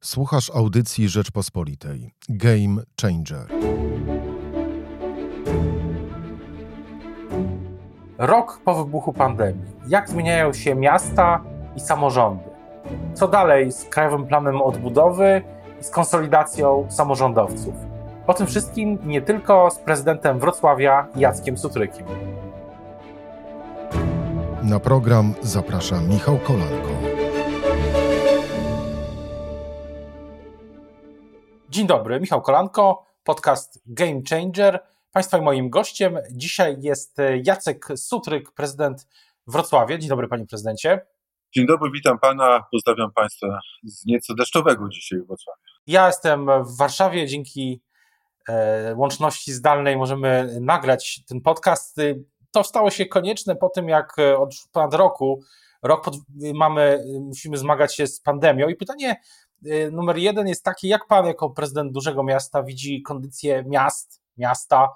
Słuchasz 0.00 0.50
audycji 0.54 1.08
Rzeczpospolitej. 1.08 2.14
Game 2.28 2.82
Changer. 3.02 3.46
Rok 8.18 8.60
po 8.64 8.84
wybuchu 8.84 9.12
pandemii. 9.12 9.72
Jak 9.88 10.10
zmieniają 10.10 10.52
się 10.52 10.74
miasta 10.74 11.44
i 11.76 11.80
samorządy? 11.80 12.44
Co 13.14 13.28
dalej 13.28 13.72
z 13.72 13.84
Krajowym 13.84 14.26
Planem 14.26 14.62
Odbudowy 14.62 15.42
i 15.80 15.84
z 15.84 15.90
konsolidacją 15.90 16.86
samorządowców? 16.90 17.74
O 18.26 18.34
tym 18.34 18.46
wszystkim 18.46 18.98
nie 19.04 19.22
tylko 19.22 19.70
z 19.70 19.78
prezydentem 19.78 20.38
Wrocławia 20.38 21.06
Jackiem 21.16 21.58
Sutrykiem. 21.58 22.06
Na 24.62 24.80
program 24.80 25.34
zaprasza 25.42 26.00
Michał 26.00 26.38
Kolanko. 26.38 27.07
Dzień 31.78 31.86
dobry, 31.86 32.20
Michał 32.20 32.42
Kolanko, 32.42 33.06
podcast 33.24 33.82
Game 33.86 34.20
Changer. 34.30 34.80
Państwa 35.12 35.38
i 35.38 35.42
moim 35.42 35.70
gościem 35.70 36.18
dzisiaj 36.30 36.76
jest 36.80 37.16
Jacek 37.44 37.86
Sutryk, 37.96 38.52
prezydent 38.52 39.06
Wrocławia. 39.46 39.98
Dzień 39.98 40.08
dobry, 40.08 40.28
panie 40.28 40.46
prezydencie. 40.46 41.06
Dzień 41.54 41.66
dobry, 41.66 41.90
witam 41.94 42.18
pana, 42.18 42.64
pozdrawiam 42.72 43.12
państwa 43.12 43.60
z 43.84 44.06
nieco 44.06 44.34
deszczowego 44.34 44.88
dzisiaj 44.88 45.18
w 45.18 45.26
Wrocławiu. 45.26 45.60
Ja 45.86 46.06
jestem 46.06 46.46
w 46.64 46.76
Warszawie, 46.76 47.26
dzięki 47.26 47.82
e, 48.48 48.94
łączności 48.96 49.52
zdalnej 49.52 49.96
możemy 49.96 50.58
nagrać 50.60 51.20
ten 51.28 51.40
podcast. 51.40 51.96
To 52.50 52.64
stało 52.64 52.90
się 52.90 53.06
konieczne 53.06 53.56
po 53.56 53.68
tym, 53.68 53.88
jak 53.88 54.16
od 54.38 54.54
ponad 54.72 54.94
roku, 54.94 55.40
rok 55.82 56.04
pod, 56.04 56.14
mamy, 56.54 57.04
musimy 57.20 57.56
zmagać 57.56 57.96
się 57.96 58.06
z 58.06 58.20
pandemią 58.20 58.68
i 58.68 58.76
pytanie 58.76 59.16
Y, 59.16 59.47
numer 59.92 60.16
jeden 60.16 60.48
jest 60.48 60.64
taki, 60.64 60.88
jak 60.88 61.06
pan 61.06 61.26
jako 61.26 61.50
prezydent 61.50 61.92
dużego 61.92 62.22
miasta 62.22 62.62
widzi 62.62 63.02
kondycję 63.02 63.64
miast, 63.66 64.22
miasta, 64.36 64.88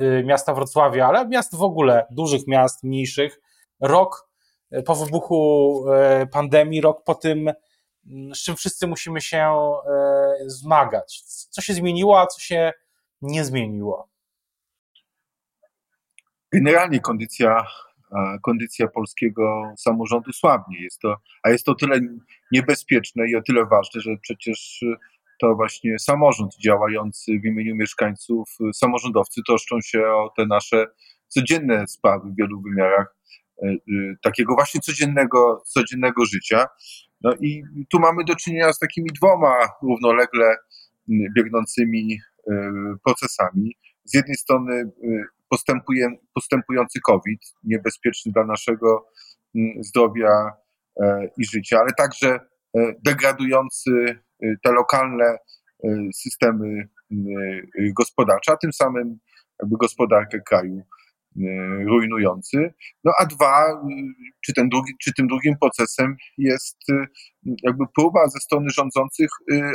y, 0.00 0.24
miasta 0.24 0.54
Wrocławia, 0.54 1.06
ale 1.06 1.28
miast 1.28 1.56
w 1.56 1.62
ogóle, 1.62 2.06
dużych 2.10 2.46
miast, 2.46 2.82
mniejszych. 2.82 3.40
Rok 3.80 4.28
y, 4.72 4.82
po 4.82 4.94
wybuchu 4.94 5.84
pandemii, 6.32 6.80
rok 6.80 7.04
po 7.04 7.14
tym, 7.14 7.52
mm, 8.06 8.34
z 8.34 8.42
czym 8.42 8.56
wszyscy 8.56 8.86
musimy 8.86 9.20
się 9.20 9.52
zmagać. 10.46 11.22
Co 11.50 11.62
się 11.62 11.74
zmieniło, 11.74 12.20
a 12.20 12.26
co 12.26 12.40
się 12.40 12.72
nie 13.22 13.44
zmieniło? 13.44 14.08
Generalnie 16.52 17.00
kondycja 17.00 17.66
kondycja 18.42 18.88
polskiego 18.88 19.72
samorządu 19.78 20.32
słabnie. 20.32 20.82
Jest 20.82 20.98
to, 21.00 21.16
a 21.42 21.50
jest 21.50 21.64
to 21.64 21.74
tyle 21.74 22.00
niebezpieczne 22.52 23.28
i 23.28 23.36
o 23.36 23.42
tyle 23.42 23.66
ważne, 23.66 24.00
że 24.00 24.10
przecież 24.22 24.84
to 25.40 25.54
właśnie 25.54 25.98
samorząd 25.98 26.56
działający 26.56 27.32
w 27.32 27.46
imieniu 27.46 27.76
mieszkańców, 27.76 28.48
samorządowcy 28.74 29.40
troszczą 29.46 29.80
się 29.80 30.02
o 30.06 30.32
te 30.36 30.46
nasze 30.46 30.86
codzienne 31.28 31.86
sprawy 31.86 32.30
w 32.30 32.36
wielu 32.36 32.62
wymiarach 32.62 33.16
e, 33.62 33.76
takiego 34.22 34.54
właśnie 34.54 34.80
codziennego, 34.80 35.62
codziennego 35.66 36.24
życia. 36.24 36.66
No 37.20 37.34
i 37.40 37.62
tu 37.90 38.00
mamy 38.00 38.24
do 38.24 38.34
czynienia 38.34 38.72
z 38.72 38.78
takimi 38.78 39.10
dwoma 39.10 39.54
równolegle 39.82 40.56
biegnącymi 41.36 42.18
procesami. 43.04 43.76
Z 44.04 44.14
jednej 44.14 44.36
strony 44.36 44.90
postępuje, 45.52 46.08
postępujący 46.34 47.00
COVID, 47.00 47.40
niebezpieczny 47.64 48.32
dla 48.32 48.44
naszego 48.44 49.06
mm, 49.54 49.84
zdrowia 49.84 50.52
e, 51.00 51.28
i 51.38 51.44
życia, 51.44 51.78
ale 51.80 51.90
także 51.98 52.28
e, 52.28 52.94
degradujący 53.04 53.90
e, 54.42 54.54
te 54.64 54.72
lokalne 54.72 55.38
systemy 56.14 56.88
gospodarcze, 57.96 58.52
a 58.52 58.56
tym 58.56 58.72
samym 58.72 59.18
jakby 59.62 59.76
gospodarkę 59.76 60.40
kraju 60.40 60.82
rujnujący. 61.86 62.74
No 63.04 63.12
a 63.20 63.26
dwa, 63.26 63.82
czy, 64.44 64.52
ten 64.52 64.68
drugi, 64.68 64.92
czy 65.02 65.12
tym 65.14 65.26
drugim 65.26 65.54
procesem 65.60 66.16
jest 66.38 66.78
jakby 67.62 67.84
próba 67.96 68.28
ze 68.28 68.40
strony 68.40 68.70
rządzących 68.70 69.30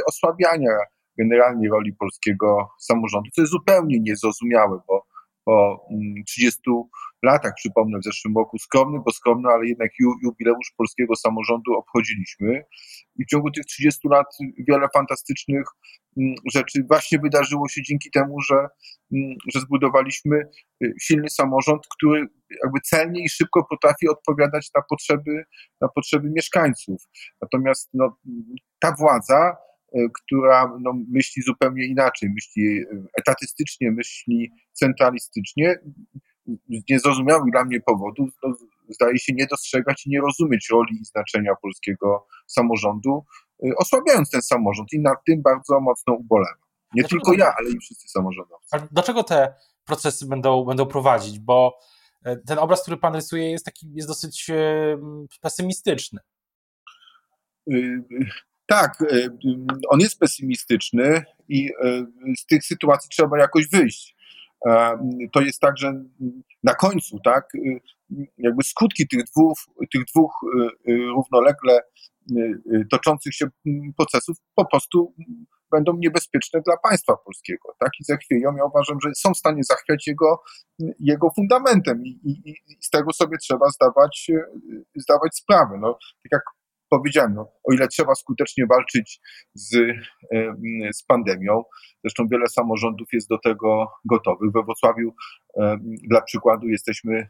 osłabiania 0.07 0.77
generalnie 1.17 1.69
roli 1.69 1.93
polskiego 1.93 2.69
samorządu, 2.79 3.29
co 3.35 3.41
jest 3.41 3.51
zupełnie 3.51 3.99
niezrozumiałe, 3.99 4.79
bo 4.87 5.06
po 5.47 5.87
30 6.25 6.59
mm, 6.67 6.83
latach, 7.23 7.53
przypomnę, 7.55 7.99
w 7.99 8.03
zeszłym 8.03 8.37
roku 8.37 8.57
skromny, 8.57 8.99
bo 9.05 9.11
skromny, 9.11 9.49
ale 9.49 9.67
jednak 9.67 9.91
jubileusz 10.23 10.73
polskiego 10.77 11.15
samorządu 11.15 11.73
obchodziliśmy. 11.73 12.63
I 13.19 13.25
w 13.25 13.27
ciągu 13.27 13.51
tych 13.51 13.65
30 13.65 14.07
lat 14.07 14.25
wiele 14.67 14.87
fantastycznych 14.93 15.65
mm, 16.17 16.35
rzeczy 16.53 16.83
właśnie 16.89 17.19
wydarzyło 17.19 17.67
się 17.67 17.81
dzięki 17.83 18.11
temu, 18.11 18.41
że, 18.41 18.55
mm, 19.13 19.35
że 19.53 19.59
zbudowaliśmy 19.59 20.37
y, 20.83 20.93
silny 21.01 21.29
samorząd, 21.29 21.81
który 21.97 22.27
jakby 22.63 22.79
celnie 22.83 23.23
i 23.23 23.29
szybko 23.29 23.65
potrafi 23.69 24.09
odpowiadać 24.09 24.69
na 24.75 24.81
potrzeby, 24.89 25.43
na 25.81 25.87
potrzeby 25.87 26.29
mieszkańców. 26.29 27.01
Natomiast 27.41 27.89
no, 27.93 28.17
ta 28.79 28.95
władza 28.99 29.57
która 30.13 30.77
no, 30.81 30.93
myśli 31.09 31.43
zupełnie 31.43 31.85
inaczej, 31.85 32.29
myśli 32.29 32.79
e, 32.79 32.85
etatystycznie, 33.17 33.91
myśli 33.91 34.51
centralistycznie, 34.73 35.79
z 36.47 36.89
niezrozumiałych 36.89 37.51
dla 37.51 37.65
mnie 37.65 37.81
powodów 37.81 38.29
no, 38.43 38.55
zdaje 38.89 39.19
się 39.19 39.33
nie 39.33 39.45
dostrzegać 39.45 40.05
i 40.05 40.09
nie 40.09 40.21
rozumieć 40.21 40.69
roli 40.71 41.01
i 41.01 41.05
znaczenia 41.05 41.55
polskiego 41.61 42.27
samorządu, 42.47 43.25
e, 43.65 43.75
osłabiając 43.77 44.31
ten 44.31 44.41
samorząd 44.41 44.93
i 44.93 44.99
nad 44.99 45.17
tym 45.25 45.41
bardzo 45.41 45.79
mocno 45.79 46.13
ubolewam. 46.13 46.67
Nie 46.93 47.01
dlaczego 47.01 47.21
tylko 47.25 47.43
ja, 47.43 47.53
ale 47.59 47.69
i 47.69 47.79
wszyscy 47.79 48.07
samorządowcy. 48.09 48.67
A 48.71 48.87
do 48.91 49.03
czego 49.03 49.23
te 49.23 49.53
procesy 49.85 50.27
będą, 50.27 50.65
będą 50.65 50.85
prowadzić? 50.85 51.39
Bo 51.39 51.79
ten 52.47 52.59
obraz, 52.59 52.81
który 52.81 52.97
pan 52.97 53.15
rysuje, 53.15 53.51
jest 53.51 53.65
taki, 53.65 53.93
jest 53.93 54.07
dosyć 54.07 54.51
pesymistyczny. 55.41 56.19
Tak, 58.67 59.01
e, 59.01 59.29
on 59.89 59.99
jest 59.99 60.19
pesymistyczny 60.19 61.23
i 61.49 61.69
e, 61.83 62.05
z 62.37 62.45
tych 62.45 62.65
sytuacji 62.65 63.09
trzeba 63.09 63.39
jakoś 63.39 63.69
wyjść. 63.69 64.15
E, 64.67 64.97
to 65.33 65.41
jest 65.41 65.59
tak, 65.59 65.77
że 65.77 66.03
na 66.63 66.75
końcu, 66.75 67.19
tak, 67.19 67.47
jakby 68.37 68.63
skutki 68.63 69.07
tych 69.07 69.23
dwóch, 69.23 69.57
tych 69.93 70.05
dwóch 70.05 70.31
równolegle 70.87 71.79
toczących 72.91 73.35
się 73.35 73.47
procesów 73.97 74.37
po 74.55 74.65
prostu 74.65 75.13
będą 75.71 75.93
niebezpieczne 75.97 76.61
dla 76.61 76.77
państwa 76.77 77.17
polskiego, 77.25 77.75
tak, 77.79 77.89
i 77.99 78.03
zachwieją. 78.03 78.55
Ja 78.55 78.65
uważam, 78.65 78.97
że 79.03 79.09
są 79.15 79.33
w 79.33 79.37
stanie 79.37 79.63
zachwiać 79.63 80.07
jego, 80.07 80.41
jego 80.99 81.29
fundamentem 81.35 82.05
i, 82.05 82.19
i, 82.23 82.49
i 82.49 82.77
z 82.81 82.89
tego 82.89 83.13
sobie 83.13 83.37
trzeba 83.37 83.69
zdawać, 83.69 84.31
zdawać 84.95 85.35
sprawę. 85.35 85.77
No, 85.79 85.93
tak 85.93 86.31
jak 86.31 86.41
powiedziałem, 86.89 87.33
no, 87.33 87.51
o 87.63 87.73
ile 87.73 87.87
trzeba 87.87 88.15
skutecznie 88.15 88.65
walczyć 88.65 89.19
z, 89.53 89.75
z 90.93 91.03
pandemią, 91.03 91.63
zresztą 92.03 92.27
wiele 92.31 92.47
samorządów 92.47 93.07
jest 93.13 93.29
do 93.29 93.37
tego 93.37 93.91
gotowych. 94.05 94.51
We 94.53 94.63
Wrocławiu 94.63 95.13
dla 96.09 96.21
przykładu 96.21 96.67
jesteśmy 96.67 97.27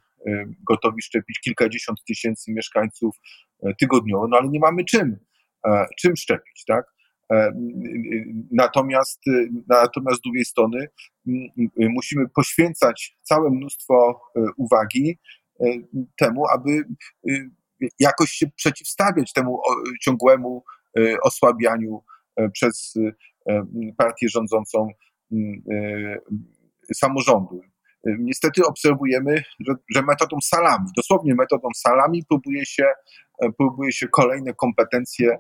gotowi 0.70 1.02
szczepić 1.02 1.40
kilkadziesiąt 1.40 2.04
tysięcy 2.08 2.54
mieszkańców 2.54 3.16
e, 3.64 3.74
tygodniowo, 3.76 4.28
no 4.28 4.38
ale 4.38 4.50
nie 4.50 4.60
mamy 4.60 4.86
czym, 4.86 5.18
e, 5.66 5.86
czym 6.00 6.16
szczepić, 6.16 6.64
tak? 6.68 6.86
E, 7.32 7.52
natomiast, 8.52 9.22
natomiast 9.68 10.20
z 10.20 10.22
drugiej 10.22 10.46
strony 10.46 10.88
musimy 11.78 12.30
poświęcać 12.36 13.18
całe 13.22 13.50
mnóstwo 13.50 14.22
uwagi 14.58 15.20
temu, 16.18 16.48
aby 16.48 16.84
jakoś 18.00 18.30
się 18.30 18.48
przeciwstawiać 18.56 19.34
temu 19.34 19.62
ciągłemu 20.02 20.64
e, 21.00 21.18
osłabianiu 21.24 22.04
e, 22.36 22.50
przez 22.50 22.94
e, 23.50 23.66
partię 23.98 24.30
rządzącą 24.30 24.88
samorządu. 26.94 27.62
Niestety 28.20 28.66
obserwujemy, 28.66 29.44
że, 29.68 29.74
że, 29.96 30.02
metodą 30.02 30.38
salami, 30.44 30.86
dosłownie 30.98 31.36
metodą 31.36 31.68
salami 31.76 32.24
próbuje 32.30 32.66
się, 32.66 32.86
próbuje 33.58 33.92
się 33.92 34.08
kolejne 34.08 34.54
kompetencje 34.54 35.38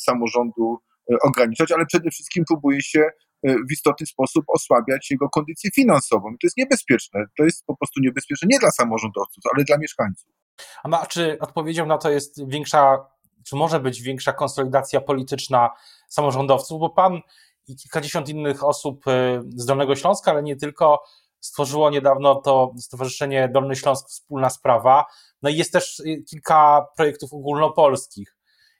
samorządu 0.00 0.78
ograniczać, 1.22 1.72
ale 1.72 1.86
przede 1.86 2.10
wszystkim 2.10 2.44
próbuje 2.48 2.82
się 2.82 3.10
w 3.44 3.72
istotny 3.72 4.06
sposób 4.06 4.44
osłabiać 4.48 5.10
jego 5.10 5.28
kondycję 5.28 5.70
finansową. 5.74 6.30
to 6.30 6.46
jest 6.46 6.56
niebezpieczne. 6.56 7.24
To 7.38 7.44
jest 7.44 7.66
po 7.66 7.76
prostu 7.76 8.00
niebezpieczne 8.00 8.48
nie 8.50 8.58
dla 8.58 8.70
samorządowców, 8.70 9.44
ale 9.54 9.64
dla 9.64 9.78
mieszkańców. 9.78 10.39
A 10.82 11.06
czy 11.06 11.38
odpowiedzią 11.40 11.86
na 11.86 11.98
to 11.98 12.10
jest 12.10 12.48
większa, 12.48 13.06
czy 13.44 13.56
może 13.56 13.80
być 13.80 14.02
większa 14.02 14.32
konsolidacja 14.32 15.00
polityczna 15.00 15.70
samorządowców? 16.08 16.80
Bo 16.80 16.90
pan 16.90 17.20
i 17.68 17.76
kilkadziesiąt 17.76 18.28
innych 18.28 18.64
osób 18.64 19.06
y, 19.06 19.42
z 19.56 19.66
Dolnego 19.66 19.96
Śląska, 19.96 20.30
ale 20.30 20.42
nie 20.42 20.56
tylko, 20.56 21.02
stworzyło 21.40 21.90
niedawno 21.90 22.34
to 22.34 22.72
Stowarzyszenie 22.78 23.48
Dolny 23.48 23.76
Śląsk 23.76 24.08
Wspólna 24.08 24.50
Sprawa. 24.50 25.04
No 25.42 25.50
i 25.50 25.56
jest 25.56 25.72
też 25.72 26.00
y, 26.00 26.22
kilka 26.22 26.86
projektów 26.96 27.32
ogólnopolskich. 27.32 28.36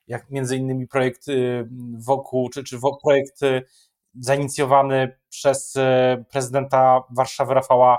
jak 0.06 0.30
między 0.30 0.56
innymi 0.56 0.88
projekt 0.88 1.26
wokół, 1.98 2.48
czy, 2.48 2.64
czy 2.64 2.78
projekt 3.02 3.40
zainicjowany 4.14 5.18
przez 5.28 5.74
prezydenta 6.30 7.02
Warszawy 7.10 7.54
Rafała 7.54 7.98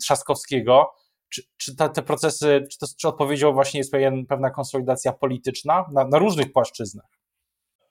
Trzaskowskiego. 0.00 0.94
Czy, 1.30 1.42
czy 1.56 1.76
te, 1.76 2.02
procesy, 2.02 2.66
czy, 2.70 2.78
to, 2.78 2.86
czy 3.00 3.08
odpowiedzią 3.08 3.52
właśnie 3.52 3.80
jest 3.80 3.92
pewien, 3.92 4.26
pewna 4.26 4.50
konsolidacja 4.50 5.12
polityczna 5.12 5.84
na, 5.92 6.04
na 6.04 6.18
różnych 6.18 6.52
płaszczyznach? 6.52 7.06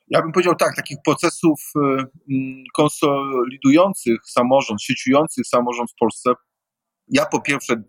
Ja 0.08 0.22
bym 0.22 0.32
powiedział 0.32 0.56
tak, 0.56 0.76
takich 0.76 0.98
procesów 1.06 1.60
konsolidujących 2.76 4.20
samorząd, 4.26 4.82
sieciujących 4.82 5.48
samorząd 5.48 5.92
w 5.92 5.96
Polsce, 6.00 6.34
ja 7.08 7.26
po 7.26 7.42
pierwsze 7.42 7.84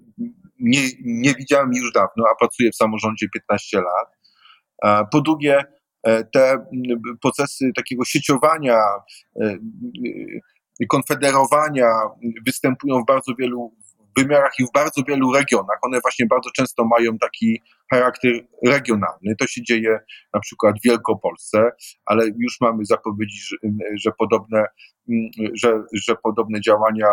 nie, 0.60 0.82
nie 1.04 1.34
widziałem 1.34 1.70
już 1.74 1.92
dawno, 1.92 2.24
a 2.32 2.34
pracuję 2.38 2.70
w 2.70 2.76
samorządzie 2.76 3.26
15 3.28 3.80
lat. 3.80 4.08
Po 5.12 5.20
drugie, 5.20 5.64
e, 6.02 6.24
te 6.24 6.66
procesy 7.22 7.70
takiego 7.76 8.04
sieciowania, 8.04 8.78
e, 9.40 9.56
konfederowania 10.88 11.86
występują 12.46 13.02
w 13.02 13.06
bardzo 13.06 13.34
wielu 13.38 13.76
wymiarach 14.22 14.52
i 14.58 14.64
w 14.64 14.72
bardzo 14.74 15.02
wielu 15.08 15.32
regionach. 15.32 15.78
One 15.82 16.00
właśnie 16.00 16.26
bardzo 16.26 16.50
często 16.56 16.84
mają 16.84 17.18
taki 17.18 17.62
charakter 17.92 18.32
regionalny. 18.66 19.36
To 19.38 19.46
się 19.46 19.62
dzieje 19.62 19.98
na 20.34 20.40
przykład 20.40 20.74
w 20.78 20.84
Wielkopolsce, 20.84 21.70
ale 22.06 22.26
już 22.26 22.60
mamy 22.60 22.84
zapowiedzi, 22.84 23.38
że, 23.40 23.56
że 24.04 24.10
podobne, 24.18 24.64
że, 25.54 25.82
że 26.06 26.16
podobne 26.22 26.60
działania 26.60 27.06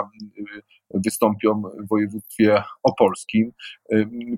wystąpią 1.06 1.62
w 1.86 1.90
województwie 1.90 2.64
opolskim. 2.84 3.52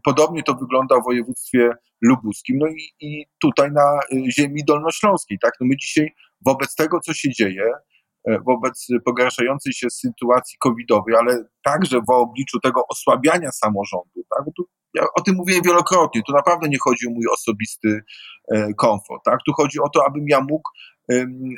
Podobnie 0.03 0.43
to 0.43 0.53
wygląda 0.53 0.99
w 0.99 1.03
województwie 1.03 1.69
lubuskim, 2.01 2.57
no 2.59 2.67
i, 2.67 3.05
i 3.05 3.25
tutaj 3.41 3.71
na 3.71 3.99
ziemi 4.39 4.63
dolnośląskiej. 4.67 5.37
Tak? 5.41 5.53
No 5.61 5.67
my 5.67 5.77
dzisiaj 5.77 6.13
wobec 6.45 6.75
tego, 6.75 6.99
co 6.99 7.13
się 7.13 7.29
dzieje, 7.29 7.63
wobec 8.47 8.87
pogarszającej 9.05 9.73
się 9.73 9.89
sytuacji 9.89 10.57
covidowej, 10.59 11.15
ale 11.15 11.43
także 11.63 11.99
w 12.07 12.09
obliczu 12.09 12.59
tego 12.59 12.81
osłabiania 12.89 13.51
samorządu. 13.51 14.23
Tak? 14.35 14.45
Tu, 14.57 14.63
ja 14.93 15.03
o 15.17 15.21
tym 15.21 15.35
mówiłem 15.35 15.61
wielokrotnie. 15.65 16.21
Tu 16.27 16.33
naprawdę 16.33 16.69
nie 16.69 16.77
chodzi 16.81 17.07
o 17.07 17.11
mój 17.11 17.27
osobisty 17.33 18.01
e, 18.53 18.73
komfort. 18.73 19.23
Tak? 19.25 19.39
Tu 19.45 19.53
chodzi 19.53 19.79
o 19.79 19.89
to, 19.89 20.05
abym 20.05 20.25
ja 20.27 20.41
mógł 20.41 20.69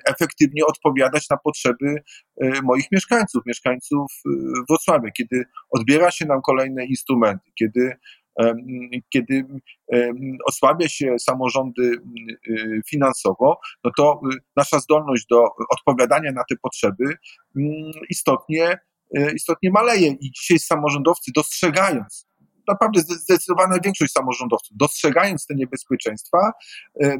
efektywnie 0.07 0.65
odpowiadać 0.65 1.29
na 1.29 1.37
potrzeby 1.37 2.03
e, 2.41 2.61
moich 2.61 2.85
mieszkańców, 2.91 3.41
mieszkańców 3.45 4.11
Wrocławia, 4.69 5.11
kiedy 5.11 5.43
odbiera 5.69 6.11
się 6.11 6.25
nam 6.25 6.41
kolejne 6.41 6.85
instrumenty, 6.85 7.51
kiedy 7.59 7.97
kiedy 9.13 9.45
osłabia 10.45 10.89
się 10.89 11.19
samorządy 11.19 11.95
y, 12.47 12.81
finansowo, 12.89 13.59
no 13.83 13.91
to 13.97 14.21
y, 14.33 14.37
nasza 14.55 14.79
zdolność 14.79 15.25
do 15.29 15.43
odpowiadania 15.69 16.31
na 16.31 16.43
te 16.49 16.55
potrzeby 16.61 17.03
istotnie, 18.09 18.77
y, 19.17 19.31
istotnie 19.35 19.71
maleje. 19.71 20.07
I 20.07 20.31
dzisiaj 20.31 20.59
samorządowcy 20.59 21.31
dostrzegając, 21.35 22.27
naprawdę 22.67 23.01
zdecydowana 23.01 23.77
większość 23.83 24.11
samorządowców, 24.11 24.77
dostrzegając 24.77 25.45
te 25.45 25.55
niebezpieczeństwa, 25.55 26.51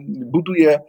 buduje, 0.08 0.80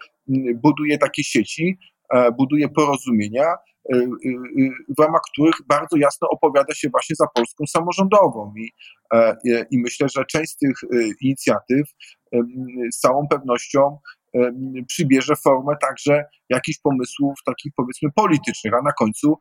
buduje 0.54 0.98
takie 0.98 1.24
sieci, 1.24 1.78
e, 1.78 1.91
buduje 2.38 2.68
porozumienia, 2.68 3.46
y, 3.94 3.96
y, 3.96 4.70
w 4.98 5.02
ramach 5.02 5.20
których 5.32 5.54
bardzo 5.68 5.96
jasno 5.96 6.28
opowiada 6.28 6.74
się 6.74 6.88
właśnie 6.88 7.16
za 7.16 7.26
Polską 7.34 7.64
samorządową. 7.66 8.52
I, 8.56 8.70
e, 9.14 9.36
i 9.70 9.78
myślę, 9.78 10.08
że 10.08 10.24
część 10.24 10.52
z 10.52 10.56
tych 10.56 10.76
inicjatyw 11.20 11.88
z 12.92 12.98
całą 12.98 13.28
pewnością 13.28 13.98
przybierze 14.88 15.34
formę 15.36 15.74
także 15.80 16.24
jakichś 16.48 16.78
pomysłów 16.78 17.34
takich 17.46 17.72
powiedzmy 17.76 18.08
politycznych, 18.14 18.74
a 18.74 18.82
na 18.82 18.92
końcu 18.92 19.38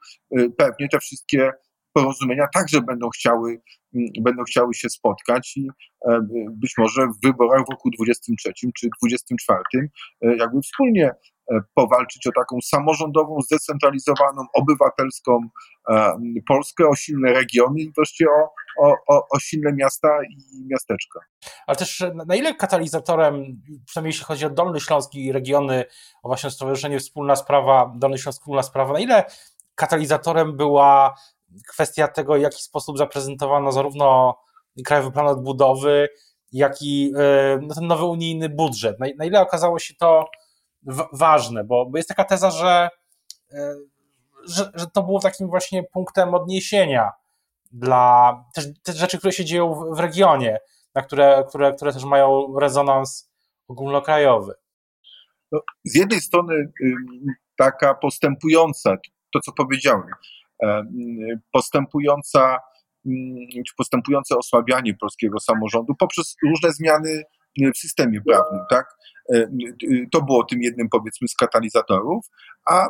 pewnie 0.58 0.90
te 0.90 1.00
wszystkie 1.00 1.52
porozumienia 1.94 2.48
także 2.54 2.82
będą 2.82 3.10
chciały, 3.10 3.62
będą 4.22 4.44
chciały 4.44 4.74
się 4.74 4.90
spotkać 4.90 5.58
i 5.58 5.68
e, 6.10 6.20
być 6.52 6.74
może 6.78 7.08
w 7.08 7.28
wyborach 7.28 7.66
w 7.68 7.72
roku 7.72 7.90
23 7.90 8.52
czy 8.78 8.88
24 9.02 9.90
e, 10.22 10.36
jakby 10.38 10.62
wspólnie 10.62 11.12
E, 11.12 11.31
powalczyć 11.76 12.28
o 12.28 12.32
taką 12.32 12.58
samorządową, 12.64 13.42
zdecentralizowaną, 13.42 14.46
obywatelską 14.54 15.40
e, 15.90 16.14
Polskę, 16.48 16.88
o 16.88 16.96
silne 16.96 17.34
regiony 17.34 17.82
i 17.82 17.92
wreszcie 17.98 18.26
o, 18.30 18.50
o, 19.08 19.28
o, 19.30 19.40
silne 19.40 19.74
miasta 19.74 20.08
i 20.24 20.66
miasteczka. 20.68 21.20
Ale 21.68 21.78
też 21.78 22.04
na 22.26 22.36
ile 22.36 22.56
katalizatorem, 22.56 23.62
przynajmniej 23.86 24.10
jeśli 24.10 24.26
chodzi 24.26 24.46
o 24.46 24.50
Dolny 24.50 24.80
Śląsk 24.80 25.16
i 25.16 25.32
regiony, 25.32 25.86
o 26.24 26.30
właśnie 26.30 26.50
Stowarzyszenie 26.50 27.00
Wspólna 27.00 27.36
Sprawa, 27.36 27.94
Dolny 27.96 28.18
Śląsk 28.18 28.40
Wspólna 28.40 28.64
Sprawa, 28.64 28.94
na 28.94 29.00
ile 29.00 29.26
katalizatorem 29.76 30.58
była 30.58 31.16
kwestia 31.68 32.08
tego, 32.08 32.34
w 32.34 32.42
jaki 32.42 32.62
sposób 32.62 32.98
zaprezentowano 32.98 33.72
zarówno 33.72 34.38
Krajowy 34.86 35.12
Plan 35.12 35.28
Odbudowy, 35.28 36.10
jak 36.52 36.82
i 36.82 37.14
e, 37.18 37.60
no, 37.62 37.76
ten 37.76 37.88
nowy 37.88 38.06
unijny 38.06 38.50
budżet. 38.50 38.98
Na 39.18 39.26
ile 39.26 39.42
okazało 39.42 39.80
się 39.80 39.94
to 39.94 40.30
ważne, 41.14 41.64
bo, 41.64 41.86
bo 41.86 41.98
jest 41.98 42.10
taka 42.10 42.24
teza, 42.24 42.52
że, 42.52 42.90
e, 43.54 43.76
że, 44.48 44.72
że 44.74 44.88
to 44.88 45.04
było 45.04 45.20
takim 45.20 45.48
właśnie 45.48 45.84
punktem 45.84 46.34
odniesienia 46.34 47.12
dla 47.72 48.36
też, 48.54 48.66
też 48.84 48.96
rzeczy, 48.96 49.18
które 49.18 49.34
się 49.34 49.46
dzieją 49.46 49.74
w, 49.74 49.96
w 49.96 50.00
regionie, 50.00 50.60
na 50.96 51.02
które, 51.02 51.44
które, 51.50 51.74
które 51.74 51.94
też 51.94 52.04
mają 52.04 52.60
rezonans 52.60 53.32
ogólnokrajowy. 53.68 54.54
No, 55.52 55.60
z 55.86 55.96
jednej 55.96 56.22
strony 56.22 56.72
taka 57.58 57.94
postępująca, 57.94 58.98
to 59.34 59.40
co 59.40 59.52
powiedziałem, 59.52 60.08
e, 60.64 60.84
postępująca, 61.52 62.60
postępujące 63.78 64.38
osłabianie 64.38 64.94
polskiego 64.94 65.40
samorządu 65.40 65.96
poprzez 65.96 66.36
różne 66.50 66.72
zmiany 66.72 67.24
w 67.76 67.78
systemie 67.78 68.22
prawnym, 68.22 68.62
tak? 68.70 68.86
E, 69.34 69.48
to 70.12 70.22
było 70.22 70.44
tym 70.44 70.62
jednym, 70.62 70.90
powiedzmy, 70.90 71.28
z 71.28 71.36
katalizatorów, 71.36 72.26
a 72.70 72.88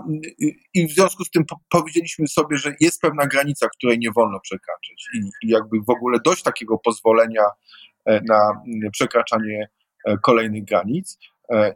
i 0.73 0.87
w 0.87 0.91
związku 0.91 1.25
z 1.25 1.31
tym 1.31 1.43
powiedzieliśmy 1.69 2.27
sobie, 2.27 2.57
że 2.57 2.73
jest 2.79 3.01
pewna 3.01 3.27
granica, 3.27 3.67
której 3.69 3.99
nie 3.99 4.11
wolno 4.15 4.39
przekraczać 4.39 5.05
i, 5.13 5.47
i 5.47 5.49
jakby 5.49 5.77
w 5.87 5.89
ogóle 5.89 6.17
dość 6.25 6.43
takiego 6.43 6.77
pozwolenia 6.77 7.43
e, 8.05 8.21
na 8.27 8.61
przekraczanie 8.91 9.69
e, 10.05 10.17
kolejnych 10.17 10.65
granic 10.65 11.17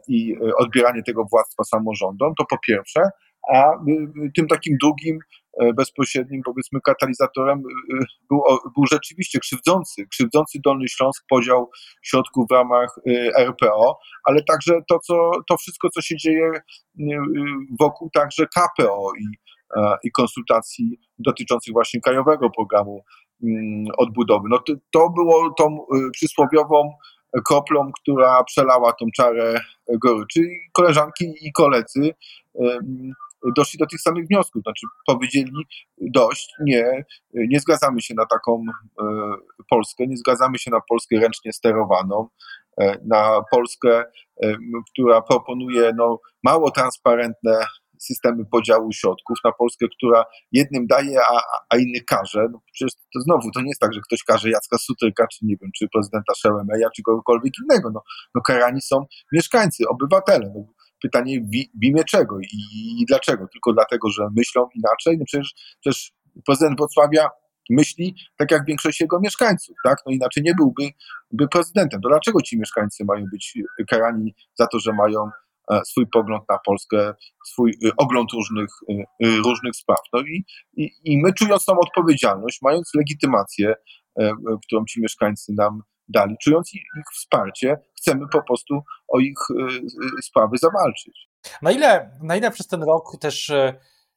i 0.08 0.36
odbieranie 0.58 1.02
tego 1.02 1.24
władztwa 1.30 1.64
samorządom, 1.64 2.34
to 2.38 2.44
po 2.50 2.58
pierwsze, 2.58 3.00
a 3.54 3.70
tym 4.34 4.46
takim 4.48 4.76
drugim 4.82 5.18
E, 5.45 5.45
bezpośrednim, 5.76 6.42
powiedzmy, 6.44 6.80
katalizatorem 6.80 7.58
e, 7.58 8.04
był, 8.30 8.40
był 8.74 8.86
rzeczywiście 8.92 9.38
krzywdzący, 9.38 10.06
krzywdzący 10.06 10.58
Dolny 10.64 10.88
Śląsk, 10.88 11.24
podział 11.28 11.70
środków 12.02 12.48
w 12.48 12.52
ramach 12.52 12.96
e, 13.06 13.46
RPO, 13.46 13.98
ale 14.24 14.42
także 14.42 14.72
to, 14.88 14.98
co, 14.98 15.30
to 15.48 15.56
wszystko, 15.56 15.90
co 15.90 16.02
się 16.02 16.16
dzieje 16.16 16.52
wokół 17.80 18.10
także 18.10 18.46
KPO 18.46 19.12
i, 19.20 19.24
i 20.04 20.10
konsultacji 20.10 20.98
dotyczących 21.18 21.72
właśnie 21.72 22.00
krajowego 22.00 22.50
programu 22.50 23.04
mm, 23.42 23.84
odbudowy. 23.98 24.48
No 24.50 24.58
to, 24.58 24.72
to 24.92 25.10
było 25.10 25.54
tą 25.58 25.78
przysłowiową 26.12 26.92
kroplą, 27.48 27.90
która 28.00 28.44
przelała 28.44 28.92
tą 28.92 29.06
czarę 29.16 29.60
goryczy. 30.02 30.40
Koleżanki 30.72 31.34
i 31.42 31.52
koledzy 31.52 32.14
doszli 33.56 33.78
do 33.78 33.86
tych 33.86 34.00
samych 34.00 34.26
wniosków. 34.26 34.62
Znaczy 34.62 34.86
powiedzieli 35.06 35.52
dość, 35.98 36.52
nie, 36.60 37.04
nie 37.34 37.60
zgadzamy 37.60 38.02
się 38.02 38.14
na 38.14 38.26
taką 38.26 38.64
e, 39.00 39.04
Polskę, 39.70 40.06
nie 40.06 40.16
zgadzamy 40.16 40.58
się 40.58 40.70
na 40.70 40.80
Polskę 40.88 41.20
ręcznie 41.20 41.52
sterowaną, 41.52 42.28
e, 42.80 42.98
na 43.06 43.42
Polskę, 43.50 44.04
e, 44.42 44.56
która 44.92 45.22
proponuje 45.22 45.92
no, 45.96 46.20
mało 46.44 46.70
transparentne 46.70 47.66
systemy 47.98 48.44
podziału 48.44 48.92
środków, 48.92 49.38
na 49.44 49.52
Polskę, 49.52 49.86
która 49.98 50.24
jednym 50.52 50.86
daje, 50.86 51.20
a, 51.20 51.40
a 51.70 51.76
innych 51.76 52.04
karze. 52.04 52.46
No 52.52 52.60
przecież 52.72 52.94
to 53.14 53.20
znowu, 53.20 53.50
to 53.50 53.60
nie 53.60 53.68
jest 53.68 53.80
tak, 53.80 53.94
że 53.94 54.00
ktoś 54.00 54.22
każe 54.22 54.50
Jacka 54.50 54.78
Sutryka, 54.78 55.26
czy 55.26 55.38
nie 55.42 55.56
wiem, 55.60 55.70
czy 55.76 55.88
prezydenta 55.88 56.34
Szełemeja, 56.36 56.88
czy 56.96 57.02
kogokolwiek 57.02 57.52
innego. 57.62 57.90
No, 57.94 58.02
no 58.34 58.40
karani 58.40 58.80
są 58.80 59.06
mieszkańcy, 59.32 59.84
obywatele. 59.88 60.52
No, 60.54 60.64
pytanie 61.06 61.40
w, 61.40 61.84
imię 61.84 62.04
czego 62.04 62.38
i, 62.40 63.04
dlaczego? 63.08 63.46
Tylko 63.52 63.72
dlatego, 63.72 64.10
że 64.10 64.22
myślą 64.36 64.68
inaczej? 64.74 65.18
No 65.18 65.24
przecież, 65.26 65.54
przecież 65.80 66.12
prezydent 66.46 66.78
Wrocławia 66.78 67.28
myśli 67.70 68.14
tak 68.38 68.50
jak 68.50 68.64
większość 68.66 69.00
jego 69.00 69.20
mieszkańców, 69.20 69.76
tak? 69.84 69.98
No 70.06 70.12
inaczej 70.12 70.42
nie 70.42 70.54
byłby 70.54 70.82
by 71.30 71.48
prezydentem. 71.48 72.00
To 72.00 72.08
dlaczego 72.08 72.42
ci 72.42 72.58
mieszkańcy 72.58 73.04
mają 73.04 73.24
być 73.32 73.58
karani 73.90 74.34
za 74.54 74.66
to, 74.66 74.78
że 74.78 74.92
mają 74.92 75.30
e, 75.70 75.80
swój 75.84 76.06
pogląd 76.06 76.44
na 76.48 76.58
Polskę, 76.66 77.14
swój 77.46 77.70
e, 77.70 77.90
ogląd 77.96 78.32
różnych, 78.32 78.70
e, 78.90 79.26
różnych 79.26 79.76
spraw. 79.76 79.98
No 80.12 80.20
i, 80.20 80.44
i, 80.76 80.90
i 81.04 81.22
my 81.22 81.32
czując 81.32 81.64
tą 81.64 81.78
odpowiedzialność, 81.78 82.58
mając 82.62 82.90
legitymację, 82.94 83.74
którą 84.62 84.84
ci 84.84 85.00
mieszkańcy 85.00 85.52
nam 85.56 85.82
dali, 86.08 86.36
czując 86.42 86.74
ich 86.74 86.82
wsparcie, 87.14 87.76
chcemy 88.06 88.28
po 88.32 88.42
prostu 88.42 88.82
o 89.08 89.18
ich 89.18 89.38
sprawy 90.22 90.58
zawalczyć. 90.58 91.28
Na 91.62 91.70
ile, 91.70 92.10
na 92.22 92.36
ile 92.36 92.50
przez 92.50 92.66
ten 92.66 92.82
rok 92.82 93.16
też 93.20 93.52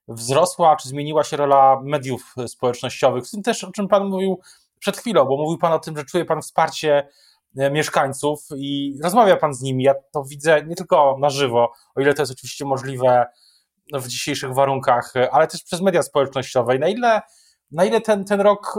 wzrosła 0.07 0.75
czy 0.75 0.89
zmieniła 0.89 1.23
się 1.23 1.37
rola 1.37 1.81
mediów 1.83 2.33
społecznościowych? 2.47 3.25
W 3.25 3.31
tym 3.31 3.43
też, 3.43 3.63
o 3.63 3.71
czym 3.71 3.87
Pan 3.87 4.07
mówił 4.07 4.39
przed 4.79 4.97
chwilą, 4.97 5.25
bo 5.25 5.37
mówił 5.37 5.57
Pan 5.57 5.73
o 5.73 5.79
tym, 5.79 5.97
że 5.97 6.05
czuje 6.05 6.25
Pan 6.25 6.41
wsparcie 6.41 7.07
mieszkańców 7.71 8.39
i 8.57 8.99
rozmawia 9.03 9.37
Pan 9.37 9.53
z 9.53 9.61
nimi. 9.61 9.83
Ja 9.83 9.93
to 10.13 10.23
widzę 10.23 10.65
nie 10.65 10.75
tylko 10.75 11.17
na 11.19 11.29
żywo, 11.29 11.71
o 11.95 12.01
ile 12.01 12.13
to 12.13 12.21
jest 12.21 12.31
oczywiście 12.31 12.65
możliwe 12.65 13.25
w 13.93 14.07
dzisiejszych 14.07 14.53
warunkach, 14.53 15.13
ale 15.31 15.47
też 15.47 15.63
przez 15.63 15.81
media 15.81 16.03
społecznościowe. 16.03 16.75
I 16.75 16.79
na 16.79 16.87
ile, 16.87 17.21
na 17.71 17.85
ile 17.85 18.01
ten, 18.01 18.25
ten 18.25 18.41
rok 18.41 18.75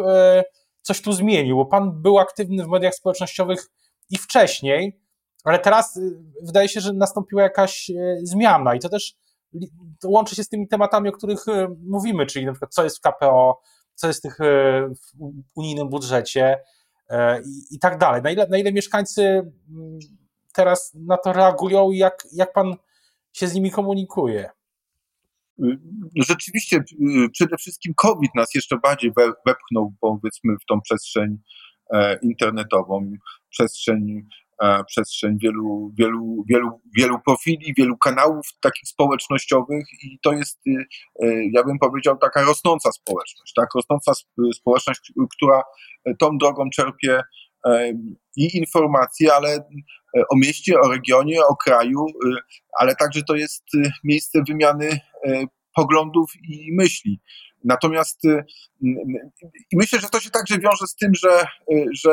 coś 0.83 1.03
tu 1.03 1.13
zmienił? 1.13 1.57
Bo 1.57 1.67
Pan 1.67 2.03
był 2.03 2.19
aktywny 2.19 2.65
w 2.65 2.69
mediach 2.69 2.95
społecznościowych 2.95 3.71
i 4.11 4.19
wcześniej, 4.19 5.01
ale 5.45 5.59
teraz 5.59 6.01
wydaje 6.43 6.69
się, 6.69 6.81
że 6.81 6.93
nastąpiła 6.93 7.43
jakaś 7.43 7.91
zmiana 8.23 8.75
i 8.75 8.79
to 8.79 8.89
też 8.89 9.15
łączy 10.05 10.37
się 10.37 10.45
z 10.45 10.49
tymi 10.49 10.69
tematami, 10.69 11.09
o 11.09 11.13
których 11.13 11.45
mówimy, 11.87 12.27
czyli 12.27 12.47
na 12.47 12.53
przykład 12.53 12.75
co 12.75 12.85
jest 12.85 12.99
w 12.99 13.01
KPO, 13.01 13.61
co 13.95 14.07
jest 14.07 14.21
w, 14.21 14.23
tych, 14.23 14.39
w 14.89 15.59
unijnym 15.59 15.89
budżecie 15.89 16.59
e, 17.09 17.43
i, 17.43 17.75
i 17.75 17.79
tak 17.79 17.99
dalej. 17.99 18.23
Na 18.23 18.31
ile, 18.31 18.49
na 18.49 18.59
ile 18.59 18.73
mieszkańcy 18.73 19.23
mm, 19.23 19.99
teraz 20.53 20.95
na 20.95 21.17
to 21.17 21.33
reagują 21.33 21.91
i 21.91 21.99
jak, 21.99 22.23
jak 22.33 22.53
pan 22.53 22.75
się 23.33 23.49
z 23.49 23.55
nimi 23.55 23.71
komunikuje? 23.71 24.51
Rzeczywiście, 26.17 26.85
przede 27.33 27.57
wszystkim 27.57 27.95
COVID 27.97 28.35
nas 28.35 28.55
jeszcze 28.55 28.79
bardziej 28.79 29.13
wepchnął, 29.47 29.93
powiedzmy, 30.01 30.53
w 30.63 30.67
tą 30.69 30.81
przestrzeń 30.81 31.39
internetową, 32.23 33.13
przestrzeń 33.51 34.27
E, 34.63 34.85
przestrzeń 34.85 35.39
wielu, 35.43 35.93
wielu, 35.99 36.45
wielu, 36.49 36.81
wielu 36.97 37.19
profili, 37.27 37.75
wielu 37.79 37.99
kanałów 37.99 38.47
takich 38.61 38.89
społecznościowych 38.89 39.85
i 40.03 40.19
to 40.23 40.33
jest, 40.33 40.61
y, 40.67 41.51
ja 41.53 41.65
bym 41.65 41.79
powiedział, 41.79 42.19
taka 42.19 42.43
rosnąca 42.43 42.93
społeczność, 42.93 43.53
tak? 43.57 43.69
Rosnąca 43.75 44.13
społeczność, 44.55 45.13
która 45.33 45.63
tą 46.19 46.39
drogą 46.39 46.71
czerpie 46.71 47.21
e, 47.67 47.93
i 48.37 48.59
informacje, 48.59 49.35
ale 49.35 49.49
e, 49.55 49.63
o 50.33 50.37
mieście, 50.37 50.81
o 50.81 50.89
regionie, 50.89 51.45
o 51.45 51.57
kraju, 51.57 52.07
ale 52.79 52.97
także 52.97 53.23
to 53.23 53.35
jest 53.35 53.65
miejsce 54.05 54.43
wymiany 54.49 55.01
poglądów 55.75 56.31
i 56.49 56.73
myśli. 56.73 57.21
Natomiast 57.65 58.25
y, 58.25 58.45
i 59.73 59.77
myślę, 59.77 60.01
że 60.01 60.09
to 60.09 60.21
się 60.21 60.31
także 60.31 60.59
wiąże 60.59 60.87
z 60.87 60.95
tym, 60.95 61.15
że, 61.15 61.47
y, 61.73 61.87
że 61.93 62.11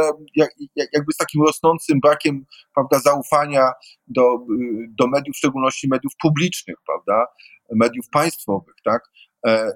jakby 0.94 1.14
z 1.14 1.18
takim 1.18 1.44
rosnącym 1.44 2.00
brakiem 2.00 2.46
prawda, 2.76 3.00
zaufania 3.00 3.72
do, 4.08 4.36
y, 4.36 4.88
do 5.00 5.08
mediów, 5.08 5.36
w 5.36 5.38
szczególności 5.38 5.88
mediów 5.88 6.14
publicznych, 6.22 6.76
prawda, 6.86 7.26
mediów 7.70 8.10
państwowych, 8.10 8.76
tak? 8.84 9.02
E, 9.48 9.72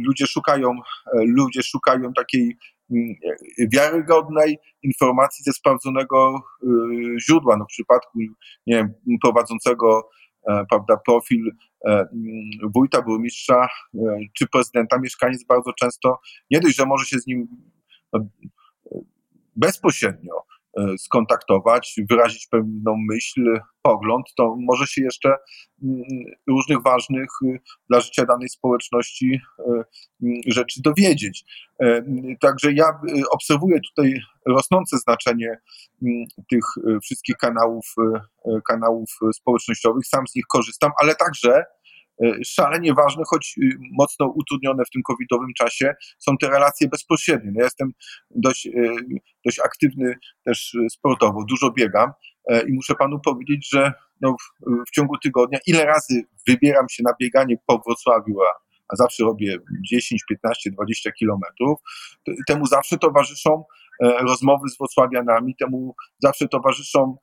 ludzie 0.00 0.26
szukają, 0.26 0.70
e, 0.70 0.78
ludzie 1.24 1.62
szukają 1.62 2.12
takiej 2.12 2.56
mm, 2.90 3.14
wiarygodnej 3.72 4.58
informacji 4.82 5.44
ze 5.44 5.52
sprawdzonego 5.52 6.42
źródła. 7.20 7.56
No 7.56 7.64
w 7.64 7.68
przypadku 7.68 8.18
nie 8.66 8.76
wiem, 8.76 8.94
prowadzącego 9.22 9.98
e, 9.98 10.23
prawda, 10.68 10.96
profil 10.96 11.50
E, 11.84 11.90
mm, 11.90 12.70
wójta, 12.74 13.02
burmistrza 13.02 13.68
e, 13.94 13.98
czy 14.32 14.46
prezydenta, 14.46 14.98
mieszkaniec 14.98 15.44
bardzo 15.44 15.72
często 15.72 16.20
nie 16.50 16.60
dość, 16.60 16.76
że 16.76 16.86
może 16.86 17.06
się 17.06 17.18
z 17.18 17.26
nim 17.26 17.48
no, 18.12 18.20
bezpośrednio 19.56 20.34
e, 20.34 20.53
skontaktować, 20.98 21.94
wyrazić 22.10 22.46
pewną 22.46 22.96
myśl, 23.10 23.60
pogląd, 23.82 24.26
to 24.36 24.56
może 24.58 24.86
się 24.86 25.02
jeszcze 25.02 25.28
mm, 25.82 26.02
różnych 26.48 26.82
ważnych 26.82 27.28
dla 27.90 28.00
życia 28.00 28.26
danej 28.26 28.48
społeczności 28.48 29.40
mm, 29.68 30.40
rzeczy 30.46 30.80
dowiedzieć. 30.82 31.44
Także 32.40 32.72
ja 32.72 32.84
obserwuję 33.30 33.80
tutaj 33.80 34.20
rosnące 34.46 34.98
znaczenie 34.98 35.56
tych 36.50 36.64
wszystkich 37.02 37.36
kanałów, 37.36 37.94
kanałów 38.68 39.10
społecznościowych, 39.34 40.06
sam 40.06 40.26
z 40.26 40.34
nich 40.34 40.44
korzystam, 40.48 40.90
ale 41.00 41.14
także 41.14 41.64
E, 41.83 41.83
szalenie 42.44 42.94
ważne, 42.94 43.22
choć 43.26 43.54
y, 43.62 43.78
mocno 43.92 44.26
utrudnione 44.26 44.84
w 44.84 44.90
tym 44.90 45.02
covidowym 45.02 45.54
czasie, 45.58 45.94
są 46.18 46.36
te 46.38 46.48
relacje 46.48 46.88
bezpośrednie. 46.88 47.50
No 47.54 47.58
ja 47.58 47.64
jestem 47.64 47.92
dość, 48.30 48.66
e, 48.66 48.70
dość 49.44 49.60
aktywny 49.64 50.14
też 50.44 50.76
sportowo, 50.90 51.44
dużo 51.48 51.70
biegam 51.70 52.12
e, 52.48 52.68
i 52.68 52.72
muszę 52.72 52.94
panu 52.94 53.20
powiedzieć, 53.20 53.68
że 53.72 53.92
no 54.20 54.36
w, 54.40 54.70
w 54.88 54.90
ciągu 54.90 55.18
tygodnia 55.18 55.58
ile 55.66 55.84
razy 55.84 56.22
wybieram 56.48 56.88
się 56.88 57.02
na 57.02 57.12
bieganie 57.20 57.56
po 57.66 57.82
Wrocławiu, 57.86 58.36
a 58.88 58.96
zawsze 58.96 59.24
robię 59.24 59.56
10, 59.90 60.24
15, 60.28 60.70
20 60.70 61.12
kilometrów, 61.12 61.78
temu 62.46 62.66
zawsze 62.66 62.98
towarzyszą 62.98 63.64
rozmowy 64.00 64.68
z 64.68 64.78
Wrocławianami, 64.78 65.56
temu 65.56 65.94
zawsze 66.18 66.48
towarzyszą 66.48 67.16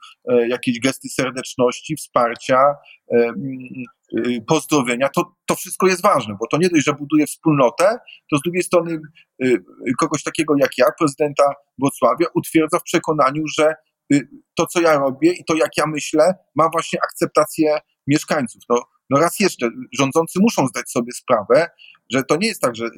jakieś 0.47 0.79
gesty 0.79 1.09
serdeczności, 1.09 1.95
wsparcia, 1.95 2.59
pozdrowienia, 4.47 5.09
to, 5.09 5.35
to 5.45 5.55
wszystko 5.55 5.87
jest 5.87 6.01
ważne, 6.01 6.35
bo 6.39 6.47
to 6.47 6.57
nie 6.57 6.69
dość, 6.69 6.85
że 6.85 6.93
buduje 6.93 7.27
wspólnotę, 7.27 7.97
to 8.31 8.37
z 8.37 8.41
drugiej 8.41 8.63
strony 8.63 8.91
y, 8.93 9.47
y, 9.47 9.93
kogoś 9.99 10.23
takiego 10.23 10.53
jak 10.59 10.71
ja, 10.77 10.85
prezydenta 10.99 11.43
Wrocławia, 11.79 12.27
utwierdza 12.35 12.79
w 12.79 12.83
przekonaniu, 12.83 13.43
że 13.57 13.75
to, 14.55 14.65
co 14.65 14.81
ja 14.81 14.99
robię 14.99 15.31
i 15.31 15.45
to, 15.45 15.55
jak 15.55 15.77
ja 15.77 15.85
myślę, 15.87 16.33
ma 16.55 16.69
właśnie 16.69 16.99
akceptację 17.03 17.77
mieszkańców. 18.07 18.61
No, 18.69 18.81
no 19.09 19.19
raz 19.19 19.39
jeszcze, 19.39 19.69
rządzący 19.99 20.39
muszą 20.41 20.67
zdać 20.67 20.89
sobie 20.89 21.11
sprawę, 21.11 21.69
że 22.13 22.23
to 22.23 22.35
nie 22.35 22.47
jest 22.47 22.61
tak, 22.61 22.75
że 22.75 22.89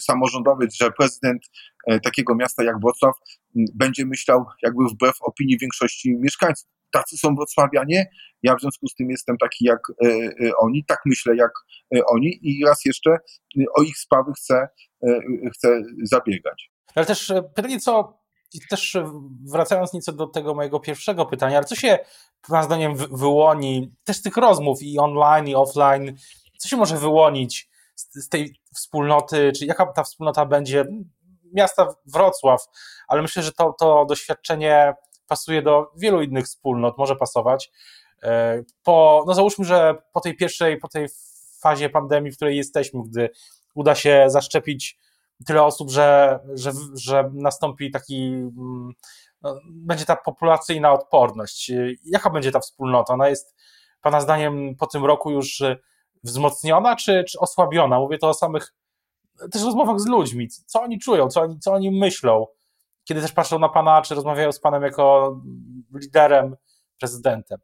samorządowiec, 0.00 0.74
że 0.74 0.90
prezydent 0.90 1.42
e, 1.86 2.00
takiego 2.00 2.34
miasta 2.34 2.64
jak 2.64 2.80
Wrocław 2.80 3.14
będzie 3.54 4.06
myślał 4.06 4.44
jakby 4.62 4.84
wbrew 4.84 5.14
opinii 5.22 5.58
większości 5.58 6.16
mieszkańców 6.16 6.73
tacy 6.94 7.16
są 7.16 7.34
wrocławianie, 7.34 8.10
ja 8.42 8.56
w 8.56 8.60
związku 8.60 8.88
z 8.88 8.94
tym 8.94 9.10
jestem 9.10 9.38
taki 9.38 9.64
jak 9.64 9.80
e, 10.04 10.08
e, 10.08 10.56
oni, 10.58 10.84
tak 10.84 11.00
myślę 11.06 11.36
jak 11.36 11.52
e, 11.96 12.00
oni 12.06 12.38
i 12.42 12.64
raz 12.66 12.84
jeszcze 12.84 13.10
o 13.78 13.82
ich 13.82 13.98
sprawy 13.98 14.32
chcę, 14.36 14.68
chcę 15.54 15.82
zabiegać. 16.02 16.70
Ale 16.94 17.06
też 17.06 17.32
pytanie, 17.54 17.80
co 17.80 18.24
też 18.70 18.96
wracając 19.50 19.92
nieco 19.92 20.12
do 20.12 20.26
tego 20.26 20.54
mojego 20.54 20.80
pierwszego 20.80 21.26
pytania, 21.26 21.56
ale 21.56 21.66
co 21.66 21.74
się 21.76 21.98
Pana 22.48 22.62
zdaniem 22.62 22.96
wyłoni 22.96 23.94
też 24.04 24.16
z 24.16 24.22
tych 24.22 24.36
rozmów 24.36 24.82
i 24.82 24.98
online, 24.98 25.48
i 25.48 25.54
offline, 25.54 26.16
co 26.58 26.68
się 26.68 26.76
może 26.76 26.96
wyłonić 26.96 27.68
z, 27.94 28.28
tej 28.28 28.60
wspólnoty, 28.74 29.52
czy 29.58 29.66
jaka 29.66 29.86
ta 29.86 30.02
wspólnota 30.02 30.46
będzie? 30.46 30.84
Miasta 31.52 31.94
Wrocław, 32.06 32.66
ale 33.08 33.22
myślę, 33.22 33.42
że 33.42 33.52
to, 33.52 33.74
to 33.78 34.04
doświadczenie 34.08 34.94
pasuje 35.28 35.62
do 35.62 35.90
wielu 35.96 36.22
innych 36.22 36.44
wspólnot, 36.44 36.98
może 36.98 37.16
pasować. 37.16 37.70
E, 38.22 38.62
po, 38.82 39.24
no 39.26 39.34
załóżmy, 39.34 39.64
że 39.64 39.94
po 40.12 40.20
tej 40.20 40.36
pierwszej, 40.36 40.78
po 40.78 40.88
tej 40.88 41.08
fazie 41.60 41.90
pandemii, 41.90 42.32
w 42.32 42.36
której 42.36 42.56
jesteśmy, 42.56 43.02
gdy 43.02 43.30
uda 43.74 43.94
się 43.94 44.24
zaszczepić 44.26 44.98
tyle 45.46 45.62
osób, 45.62 45.90
że, 45.90 46.38
że, 46.54 46.72
że 46.94 47.30
nastąpi 47.32 47.90
taki, 47.90 48.24
mm, 48.24 48.92
no, 49.42 49.60
będzie 49.64 50.04
ta 50.04 50.16
populacyjna 50.16 50.92
odporność. 50.92 51.72
Jaka 52.04 52.30
będzie 52.30 52.52
ta 52.52 52.60
wspólnota? 52.60 53.14
Ona 53.14 53.28
jest 53.28 53.54
Pana 54.04 54.20
zdaniem 54.20 54.76
po 54.76 54.86
tym 54.86 55.04
roku 55.04 55.30
już 55.30 55.62
wzmocniona 56.22 56.96
czy, 56.96 57.24
czy 57.28 57.38
osłabiona? 57.38 57.98
Mówię 57.98 58.18
to 58.18 58.28
o 58.28 58.34
samych 58.34 58.74
też 59.52 59.62
rozmowach 59.62 60.00
z 60.00 60.06
ludźmi. 60.06 60.48
Co 60.48 60.82
oni 60.82 60.98
czują, 60.98 61.28
co 61.28 61.40
oni, 61.40 61.58
co 61.58 61.72
oni 61.72 61.90
myślą? 61.90 62.46
Kiedy 63.04 63.20
też 63.20 63.32
patrzą 63.32 63.58
na 63.58 63.68
pana, 63.68 64.02
czy 64.02 64.14
rozmawiają 64.14 64.52
z 64.52 64.60
panem 64.60 64.82
jako 64.82 65.36
liderem, 66.00 66.56
prezydentem? 66.98 67.58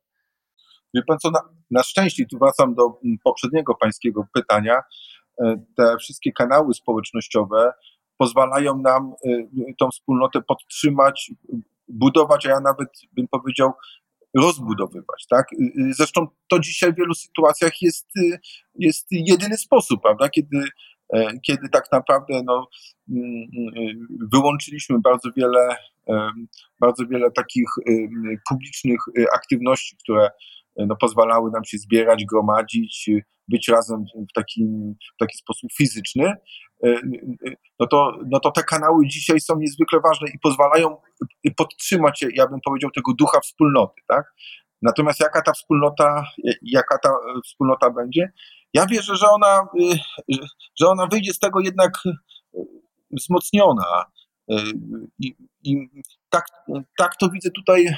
Wie 0.94 1.02
pan 1.06 1.18
co, 1.18 1.30
na, 1.30 1.40
na 1.70 1.82
szczęście, 1.82 2.26
tu 2.26 2.38
wracam 2.38 2.75
do 2.75 3.00
poprzedniego 3.25 3.75
pańskiego 3.75 4.26
pytania, 4.35 4.82
e, 5.42 5.64
te 5.76 5.97
wszystkie 5.99 6.32
kanały 6.32 6.75
społecznościowe 6.75 7.73
pozwalają 8.16 8.78
nam 8.78 9.14
e, 9.25 9.28
tą 9.78 9.90
wspólnotę 9.90 10.42
podtrzymać, 10.42 11.32
budować, 11.88 12.47
a 12.47 12.50
ja 12.50 12.61
nawet 12.61 12.88
bym 13.12 13.28
powiedział, 13.28 13.73
rozbudowywać. 14.37 15.26
Tak? 15.30 15.47
Zresztą 15.90 16.26
to 16.49 16.59
dzisiaj 16.59 16.92
w 16.92 16.97
wielu 16.97 17.14
sytuacjach 17.14 17.73
jest, 17.82 18.09
jest 18.75 19.06
jedyny 19.11 19.56
sposób, 19.56 20.02
prawda? 20.02 20.28
kiedy 20.28 20.59
E, 20.59 20.64
kiedy 21.47 21.69
tak 21.69 21.85
naprawdę 21.93 22.43
no, 22.45 22.69
mm, 23.11 23.25
mm, 23.57 24.07
wyłączyliśmy 24.33 24.99
bardzo 25.00 25.31
wiele, 25.37 25.76
bardzo 26.81 27.07
wiele 27.07 27.31
takich 27.31 27.69
publicznych 28.49 29.00
e, 29.19 29.25
aktywności, 29.35 29.97
które 29.97 30.31
no, 30.76 30.97
pozwalały 30.97 31.50
nam 31.50 31.64
się 31.64 31.79
zbierać, 31.79 32.25
gromadzić, 32.25 33.11
być 33.49 33.69
razem 33.69 34.05
w, 34.31 34.33
takim, 34.35 34.95
w 35.14 35.19
taki 35.19 35.37
sposób 35.38 35.71
fizyczny, 35.73 36.35
no 37.81 37.87
to, 37.87 38.19
no 38.26 38.40
to 38.40 38.50
te 38.50 38.62
kanały 38.62 39.07
dzisiaj 39.07 39.40
są 39.40 39.59
niezwykle 39.59 40.00
ważne 40.00 40.29
i 40.35 40.38
pozwalają 40.38 40.97
podtrzymać, 41.57 42.25
ja 42.35 42.47
bym 42.47 42.61
powiedział, 42.64 42.90
tego 42.90 43.12
ducha 43.19 43.40
wspólnoty, 43.40 44.02
tak? 44.09 44.35
Natomiast 44.83 45.21
jaka 45.21 45.43
ta 45.43 45.52
wspólnota, 45.52 46.25
jaka 46.62 46.99
ta 46.99 47.11
wspólnota 47.45 47.90
będzie? 47.90 48.33
Ja 48.75 48.87
wierzę, 48.87 49.17
że 49.17 49.27
ona, 49.31 49.67
że 50.81 50.89
ona 50.89 51.07
wyjdzie 51.07 51.33
z 51.33 51.39
tego 51.39 51.61
jednak 51.61 51.93
wzmocniona. 53.11 54.05
I, 55.19 55.35
i 55.65 55.89
tak, 56.31 56.47
tak 56.99 57.17
to 57.17 57.31
widzę 57.31 57.50
tutaj, 57.50 57.95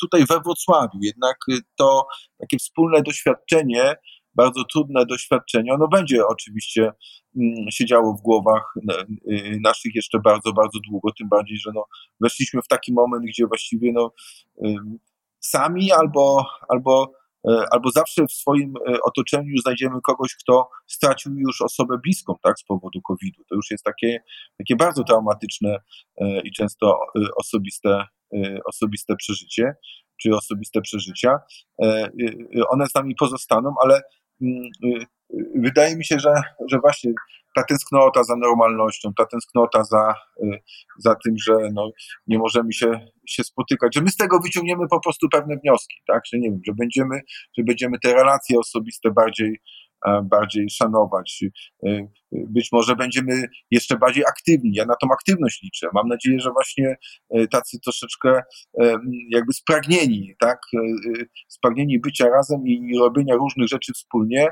tutaj 0.00 0.24
we 0.24 0.40
Wrocławiu. 0.40 0.98
Jednak 1.00 1.36
to 1.76 2.06
takie 2.38 2.58
wspólne 2.58 3.02
doświadczenie, 3.02 3.96
bardzo 4.34 4.64
trudne 4.64 5.06
doświadczenie, 5.06 5.74
ono 5.74 5.88
będzie 5.88 6.26
oczywiście 6.26 6.92
siedziało 7.70 8.14
w 8.14 8.22
głowach 8.22 8.74
naszych 9.60 9.94
jeszcze 9.94 10.18
bardzo, 10.18 10.52
bardzo 10.52 10.78
długo, 10.90 11.12
tym 11.18 11.28
bardziej, 11.28 11.56
że 11.58 11.70
no, 11.74 11.84
weszliśmy 12.20 12.62
w 12.62 12.68
taki 12.68 12.92
moment, 12.92 13.24
gdzie 13.24 13.46
właściwie 13.46 13.92
no, 13.92 14.12
sami 15.40 15.92
albo, 15.92 16.46
albo, 16.68 17.02
e, 17.04 17.23
albo 17.70 17.90
zawsze 17.90 18.26
w 18.26 18.32
swoim 18.32 18.74
e, 18.76 18.96
otoczeniu 19.02 19.58
znajdziemy 19.58 20.00
kogoś, 20.00 20.34
kto 20.34 20.68
stracił 20.86 21.32
już 21.36 21.62
osobę 21.62 21.98
bliską 22.02 22.34
tak, 22.42 22.58
z 22.58 22.64
powodu 22.64 23.02
COVID-u. 23.02 23.44
To 23.44 23.54
już 23.54 23.70
jest 23.70 23.84
takie, 23.84 24.22
takie 24.58 24.76
bardzo 24.76 25.04
traumatyczne 25.04 25.78
e, 26.16 26.40
i 26.40 26.52
często 26.52 26.98
osobiste, 27.36 28.06
osobiste 28.64 29.16
przeżycie, 29.16 29.74
czy 30.22 30.36
osobiste 30.36 30.80
przeżycia. 30.80 31.38
One 32.68 32.86
z 32.86 32.94
nami 32.94 33.14
pozostaną, 33.14 33.74
ale 33.82 34.02
wydaje 35.54 35.96
mi 35.96 36.04
się, 36.04 36.18
że, 36.18 36.32
że 36.70 36.78
właśnie 36.78 37.12
ta 37.56 37.64
tęsknota 37.64 38.24
za 38.24 38.36
normalnością, 38.36 39.12
ta 39.18 39.26
tęsknota 39.26 39.84
za, 39.84 40.14
y, 40.42 40.58
za 40.98 41.14
tym, 41.24 41.34
że 41.46 41.52
no, 41.72 41.90
nie 42.26 42.38
możemy 42.38 42.72
się, 42.72 43.00
się 43.28 43.44
spotykać, 43.44 43.94
że 43.94 44.00
my 44.00 44.10
z 44.10 44.16
tego 44.16 44.40
wyciągniemy 44.40 44.88
po 44.90 45.00
prostu 45.00 45.28
pewne 45.28 45.56
wnioski, 45.56 45.96
tak? 46.06 46.22
Że 46.32 46.38
nie 46.38 46.50
wiem, 46.50 46.60
że 46.66 46.72
będziemy, 46.78 47.20
że 47.58 47.64
będziemy 47.64 47.98
te 47.98 48.14
relacje 48.14 48.58
osobiste 48.58 49.10
bardziej 49.10 49.60
bardziej 50.24 50.70
szanować. 50.70 51.40
Y, 51.42 51.88
y, 51.88 52.08
być 52.32 52.72
może 52.72 52.96
będziemy 52.96 53.48
jeszcze 53.70 53.98
bardziej 53.98 54.24
aktywni. 54.24 54.74
Ja 54.74 54.84
na 54.86 54.94
tą 54.96 55.08
aktywność 55.12 55.62
liczę. 55.62 55.88
Mam 55.94 56.08
nadzieję, 56.08 56.40
że 56.40 56.50
właśnie 56.50 56.96
y, 57.36 57.48
tacy 57.48 57.80
troszeczkę 57.80 58.42
jakby 59.30 59.52
spragnieni, 59.52 60.34
tak? 60.40 60.58
Spragnieni 61.48 62.00
bycia 62.00 62.28
razem 62.28 62.66
i 62.66 62.98
robienia 62.98 63.34
różnych 63.34 63.68
rzeczy 63.68 63.92
wspólnie, 63.92 64.48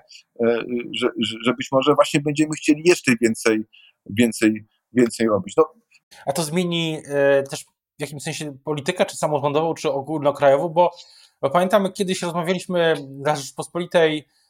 że, 1.01 1.09
że 1.45 1.55
być 1.55 1.69
może 1.73 1.95
właśnie 1.95 2.21
będziemy 2.21 2.51
chcieli 2.57 2.83
jeszcze 2.85 3.13
więcej, 3.21 3.65
więcej, 4.07 4.65
więcej 4.93 5.29
robić. 5.29 5.55
No. 5.57 5.65
A 6.27 6.33
to 6.33 6.43
zmieni 6.43 6.99
też 7.51 7.65
w 7.99 8.01
jakimś 8.01 8.23
sensie 8.23 8.59
politykę, 8.65 9.07
czy 9.07 9.17
samorządową, 9.17 9.75
czy 9.75 9.93
ogólnokrajową, 9.93 10.69
bo, 10.69 10.91
bo 11.41 11.51
pamiętam, 11.51 11.93
kiedyś 11.93 12.23
rozmawialiśmy 12.23 12.95
dla 13.09 13.37
Rzeczpospolitej 13.37 14.25
E, 14.25 14.42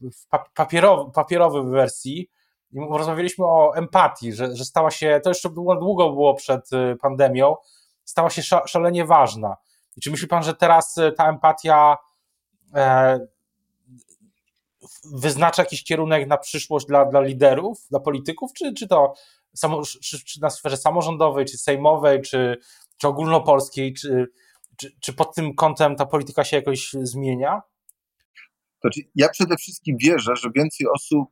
w 0.00 0.26
papierowy, 0.54 1.12
papierowej 1.12 1.64
wersji 1.64 2.30
i 2.72 2.78
rozmawialiśmy 2.90 3.44
o 3.44 3.76
empatii, 3.76 4.32
że, 4.32 4.56
że 4.56 4.64
stała 4.64 4.90
się, 4.90 5.20
to 5.24 5.30
jeszcze 5.30 5.50
było, 5.50 5.76
długo 5.76 6.10
było 6.10 6.34
przed 6.34 6.72
y, 6.72 6.96
pandemią, 6.96 7.56
stała 8.04 8.30
się 8.30 8.42
szalenie 8.66 9.04
ważna. 9.04 9.56
I 9.96 10.00
czy 10.00 10.10
myśli 10.10 10.28
Pan, 10.28 10.42
że 10.42 10.54
teraz 10.54 10.98
y, 10.98 11.12
ta 11.12 11.28
empatia 11.28 11.96
e, 12.74 13.18
wyznacza 15.14 15.62
jakiś 15.62 15.84
kierunek 15.84 16.28
na 16.28 16.38
przyszłość 16.38 16.86
dla, 16.86 17.04
dla 17.04 17.20
liderów, 17.20 17.78
dla 17.90 18.00
polityków, 18.00 18.52
czy, 18.52 18.74
czy 18.74 18.88
to 18.88 19.14
samo, 19.54 19.82
czy, 20.02 20.24
czy 20.24 20.40
na 20.40 20.50
sferze 20.50 20.76
samorządowej, 20.76 21.44
czy 21.44 21.58
sejmowej, 21.58 22.22
czy, 22.22 22.58
czy 22.96 23.08
ogólnopolskiej, 23.08 23.94
czy, 23.94 24.26
czy, 24.76 24.90
czy 25.00 25.12
pod 25.12 25.34
tym 25.34 25.54
kątem 25.54 25.96
ta 25.96 26.06
polityka 26.06 26.44
się 26.44 26.56
jakoś 26.56 26.92
zmienia? 26.92 27.62
Znaczy, 28.82 29.00
ja 29.14 29.28
przede 29.28 29.56
wszystkim 29.56 29.96
wierzę, 30.00 30.36
że 30.36 30.50
więcej 30.56 30.86
osób 30.94 31.28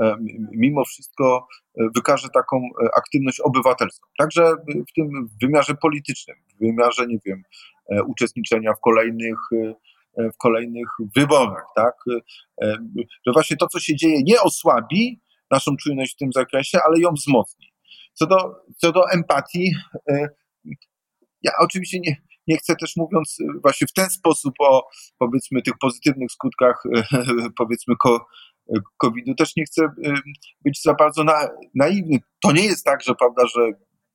e, 0.00 0.16
mimo 0.52 0.84
wszystko 0.84 1.46
e, 1.78 1.84
wykaże 1.94 2.28
taką 2.28 2.56
e, 2.56 2.88
aktywność 2.96 3.40
obywatelską. 3.40 4.08
Także 4.18 4.54
w 4.88 4.92
tym 4.94 5.28
wymiarze 5.42 5.74
politycznym, 5.74 6.36
w 6.56 6.58
wymiarze, 6.58 7.06
nie 7.06 7.18
wiem, 7.26 7.42
uczestniczenia 8.06 8.74
w 8.74 8.80
kolejnych, 8.80 9.38
w 10.16 10.36
kolejnych 10.38 10.88
wyborach, 11.16 11.64
tak? 11.76 11.94
Że 13.26 13.32
właśnie 13.32 13.56
to, 13.56 13.66
co 13.66 13.80
się 13.80 13.96
dzieje, 13.96 14.22
nie 14.22 14.40
osłabi 14.40 15.20
naszą 15.50 15.76
czujność 15.76 16.14
w 16.14 16.16
tym 16.16 16.32
zakresie, 16.32 16.78
ale 16.86 17.00
ją 17.00 17.10
wzmocni. 17.12 17.66
Co 18.12 18.26
do, 18.26 18.36
co 18.76 18.92
do 18.92 19.10
empatii, 19.10 19.72
ja 21.42 21.52
oczywiście 21.60 22.00
nie, 22.00 22.16
nie 22.46 22.56
chcę 22.56 22.76
też 22.76 22.96
mówiąc 22.96 23.36
y, 23.40 23.60
właśnie 23.62 23.86
w 23.86 23.92
ten 23.92 24.10
sposób 24.10 24.54
o 24.60 24.88
powiedzmy 25.18 25.62
tych 25.62 25.78
pozytywnych 25.80 26.32
skutkach 26.32 26.82
powiedzmy 27.58 27.94
COVID-u, 28.98 29.34
też 29.34 29.56
nie 29.56 29.64
chcę 29.64 29.84
y, 29.84 30.14
być 30.64 30.82
za 30.82 30.94
bardzo 30.94 31.24
na, 31.24 31.48
naiwny. 31.74 32.18
To 32.42 32.52
nie 32.52 32.64
jest 32.64 32.84
tak, 32.84 33.02
że 33.02 33.14
prawda, 33.14 33.46
że 33.46 33.72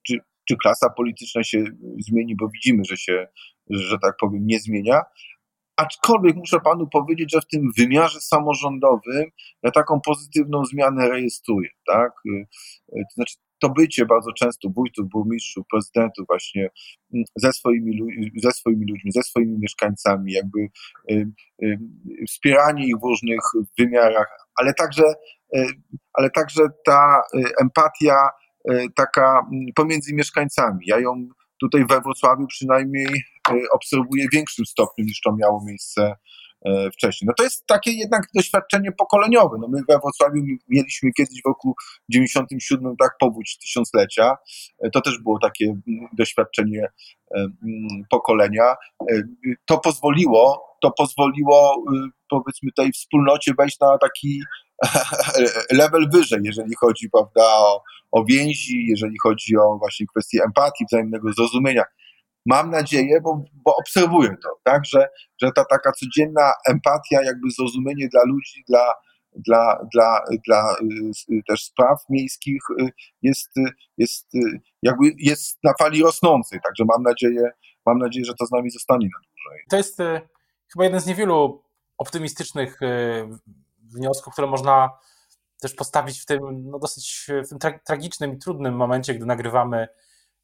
czy, 0.08 0.20
czy 0.50 0.58
klasa 0.58 0.90
polityczna 0.90 1.44
się 1.44 1.64
zmieni, 2.10 2.36
bo 2.36 2.48
widzimy, 2.54 2.84
że 2.90 2.98
się, 2.98 3.28
że 3.70 3.98
tak 4.02 4.16
powiem, 4.20 4.46
nie 4.46 4.60
zmienia, 4.60 5.02
Aczkolwiek 5.78 6.36
muszę 6.36 6.60
panu 6.60 6.88
powiedzieć, 6.88 7.32
że 7.32 7.42
w 7.42 7.48
tym 7.48 7.72
wymiarze 7.78 8.22
samorządowym 8.22 9.26
ja 9.64 9.72
taką 9.72 10.02
pozytywną 10.02 10.66
zmianę 10.66 11.10
rejestruję, 11.10 11.70
tak? 11.88 12.12
Y, 12.26 12.46
to 12.90 13.14
znaczy 13.16 13.36
to 13.66 13.70
bycie 13.70 14.06
bardzo 14.06 14.34
często 14.34 14.70
wójtów, 14.70 15.10
burmistrzów, 15.10 15.66
prezydentów 15.72 16.28
właśnie 16.28 16.70
mm, 17.14 17.24
ze 17.36 17.54
swoimi, 17.54 18.00
ze 18.36 18.52
swoimi 18.52 18.92
ludźmi, 18.92 19.12
ze 19.12 19.24
swoimi 19.24 19.58
mieszkańcami, 19.60 20.32
jakby 20.32 20.60
y, 21.12 21.28
y, 21.64 21.78
wspieranie 22.28 22.88
ich 22.88 22.96
w 22.98 23.04
różnych 23.04 23.40
wymiarach, 23.80 24.28
ale 24.56 24.74
także, 24.74 25.04
y, 25.56 25.68
ale 26.14 26.30
także 26.30 26.64
ta 26.86 27.22
empatia 27.62 28.30
taka 28.96 29.48
mm, 29.52 29.66
pomiędzy 29.76 30.14
mieszkańcami. 30.14 30.80
Ja 30.86 31.00
ją 31.00 31.28
tutaj 31.62 31.86
we 31.90 32.02
Wrocławiu 32.02 32.48
przynajmniej 32.48 33.08
obserwuję 33.72 34.26
w 34.28 34.34
większym 34.34 34.66
stopniu 34.66 35.06
niż 35.06 35.22
to 35.22 35.36
miało 35.36 35.64
miejsce 35.66 36.16
wcześniej. 36.94 37.28
No 37.28 37.34
to 37.38 37.44
jest 37.44 37.68
takie 37.68 37.92
jednak 37.92 38.22
doświadczenie 38.36 38.92
pokoleniowe. 38.92 39.58
No 39.60 39.68
my 39.68 39.80
we 39.90 40.00
Wrocławiu 40.00 40.44
mieliśmy 40.70 41.12
kiedyś 41.18 41.42
w 41.42 41.48
roku 41.48 41.76
97 42.10 42.96
tak 43.00 43.12
powódź 43.20 43.58
tysiąclecia. 43.58 44.38
E, 44.80 44.90
to 44.90 45.02
też 45.02 45.20
było 45.20 45.40
takie 45.40 45.66
mm, 45.66 46.10
doświadczenie 46.14 46.84
e, 46.84 46.90
mm, 47.36 47.52
pokolenia. 48.10 48.76
To 49.66 49.78
pozwoliło, 49.78 50.64
to 50.82 50.92
pozwoliło 50.92 51.84
powiedzmy 52.30 52.70
tej 52.78 52.92
wspólnocie 52.92 53.54
wejść 53.58 53.80
na 53.80 53.98
taki 53.98 54.42
level 55.82 56.10
wyżej, 56.14 56.40
jeżeli 56.44 56.76
chodzi 56.80 57.10
prawda, 57.10 57.44
o, 57.44 57.84
o 58.12 58.26
więzi, 58.26 58.86
jeżeli 58.88 59.16
chodzi 59.24 59.58
o 59.58 59.78
właśnie 59.78 60.06
kwestie 60.08 60.44
empatii, 60.46 60.86
wzajemnego 60.86 61.34
zrozumienia 61.34 61.84
mam 62.46 62.72
nadzieję, 62.72 63.22
bo, 63.22 63.44
bo 63.54 63.76
obserwuję 63.76 64.36
to, 64.44 64.60
tak, 64.64 64.86
że, 64.86 65.08
że 65.42 65.52
ta 65.52 65.66
taka 65.66 65.92
codzienna 65.92 66.52
empatia, 66.70 67.24
jakby 67.24 67.52
zrozumienie 67.52 68.08
dla 68.10 68.22
ludzi, 68.26 68.64
dla, 68.68 68.94
dla, 69.36 69.80
dla, 69.94 70.24
dla 70.48 70.76
y, 71.32 71.42
też 71.48 71.64
spraw 71.64 72.00
miejskich 72.10 72.62
y, 72.80 72.90
jest, 73.22 73.52
jest, 73.98 74.28
jakby 74.82 75.06
jest 75.18 75.60
na 75.64 75.74
fali 75.80 76.04
rosnącej, 76.04 76.60
także 76.64 76.84
mam 76.86 77.04
nadzieję, 77.04 77.50
mam 77.86 77.98
nadzieję, 77.98 78.26
że 78.26 78.34
to 78.34 78.46
z 78.46 78.52
nami 78.52 78.70
zostanie 78.70 79.06
na 79.06 79.20
dłużej. 79.28 79.64
To 79.70 79.78
jest 79.78 80.00
y, 80.00 80.22
chyba 80.74 80.84
jeden 80.84 81.02
z 81.02 81.06
niewielu 81.06 81.64
optymistycznych 81.98 82.80
wniosków, 83.94 84.34
które 84.34 84.48
można 84.48 84.90
też 85.62 85.74
postawić 85.74 86.22
w 86.22 86.26
tym 86.26 86.40
no 86.70 86.80
dosyć 86.80 87.28
w 87.46 87.50
tym 87.50 87.60
tragicznym 87.86 88.34
i 88.34 88.38
trudnym 88.38 88.76
momencie, 88.76 89.14
gdy 89.14 89.26
nagrywamy 89.26 89.88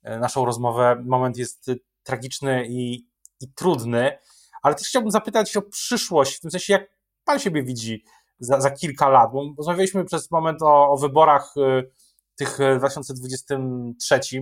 naszą 0.04 0.46
rozmowę. 0.46 1.04
Moment 1.06 1.38
jest 1.38 1.72
tragiczny 2.04 2.68
i, 2.68 3.08
i 3.42 3.54
trudny, 3.56 4.18
ale 4.62 4.76
też 4.76 4.88
chciałbym 4.88 5.12
zapytać 5.12 5.58
o 5.58 5.62
przyszłość, 5.62 6.38
w 6.38 6.40
tym 6.40 6.52
sensie 6.52 6.74
jak 6.74 6.90
pan 7.26 7.40
siebie 7.40 7.64
widzi 7.64 8.04
za, 8.40 8.62
za 8.62 8.72
kilka 8.72 9.10
lat, 9.10 9.32
bo 9.32 9.44
rozmawialiśmy 9.58 10.06
przez 10.06 10.32
moment 10.32 10.62
o, 10.62 10.90
o 10.90 10.98
wyborach 10.98 11.54
y, 11.58 11.92
tych 12.36 12.58
w 12.76 12.78
2023 12.78 14.16
y, 14.16 14.42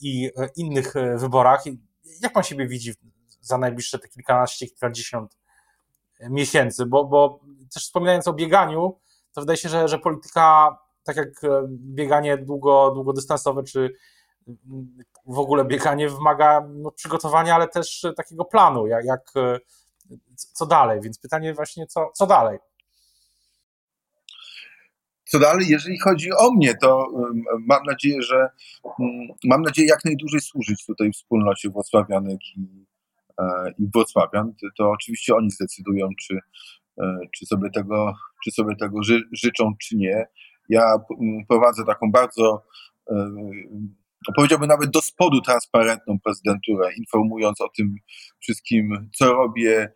i 0.00 0.26
y, 0.26 0.30
innych 0.56 0.94
wyborach. 1.16 1.64
Jak 2.22 2.32
pan 2.32 2.42
siebie 2.42 2.66
widzi 2.66 2.92
za 3.40 3.58
najbliższe 3.58 3.98
te 3.98 4.08
kilkanaście, 4.08 4.66
kilkadziesiąt 4.66 5.36
miesięcy? 6.20 6.86
Bo, 6.86 7.04
bo 7.04 7.40
też 7.74 7.82
wspominając 7.82 8.28
o 8.28 8.32
bieganiu, 8.32 9.00
to 9.32 9.40
wydaje 9.40 9.56
się, 9.56 9.68
że, 9.68 9.88
że 9.88 9.98
polityka, 9.98 10.78
tak 11.04 11.16
jak 11.16 11.28
bieganie 11.68 12.38
długo, 12.38 12.90
długodystansowe 12.94 13.62
czy 13.62 13.94
w 15.26 15.38
ogóle 15.38 15.64
bieganie 15.64 16.08
wymaga 16.08 16.60
no, 16.68 16.90
przygotowania, 16.90 17.54
ale 17.54 17.68
też 17.68 18.06
takiego 18.16 18.44
planu, 18.44 18.86
jak, 18.86 19.04
jak 19.04 19.32
co 20.36 20.66
dalej. 20.66 21.00
Więc 21.00 21.18
pytanie 21.18 21.54
właśnie, 21.54 21.86
co, 21.86 22.10
co 22.14 22.26
dalej? 22.26 22.58
Co 25.24 25.38
dalej, 25.38 25.66
jeżeli 25.68 25.98
chodzi 25.98 26.32
o 26.32 26.50
mnie, 26.50 26.74
to 26.74 27.06
mam 27.68 27.82
nadzieję, 27.86 28.22
że 28.22 28.48
mam 29.44 29.62
nadzieję 29.62 29.88
jak 29.88 30.04
najdłużej 30.04 30.40
służyć 30.40 30.86
tutaj 30.86 31.12
wspólnocie 31.12 31.70
Włocławianek 31.70 32.40
i, 32.56 32.86
e, 33.38 33.72
i 33.78 33.86
Włocławian. 33.94 34.54
To 34.78 34.90
oczywiście 34.90 35.34
oni 35.34 35.50
zdecydują, 35.50 36.08
czy, 36.20 36.38
e, 37.00 37.18
czy, 37.34 37.46
sobie, 37.46 37.70
tego, 37.70 38.14
czy 38.44 38.50
sobie 38.50 38.76
tego 38.76 39.02
ży, 39.02 39.22
życzą, 39.32 39.72
czy 39.80 39.96
nie. 39.96 40.26
Ja 40.68 40.84
prowadzę 41.48 41.84
taką 41.84 42.10
bardzo, 42.10 42.62
e, 43.10 43.30
powiedziałbym 44.36 44.68
nawet 44.68 44.90
do 44.90 45.02
spodu 45.02 45.40
transparentną 45.40 46.18
prezydenturę, 46.24 46.88
informując 46.98 47.60
o 47.60 47.68
tym 47.76 47.94
wszystkim, 48.40 49.10
co 49.18 49.32
robię, 49.32 49.92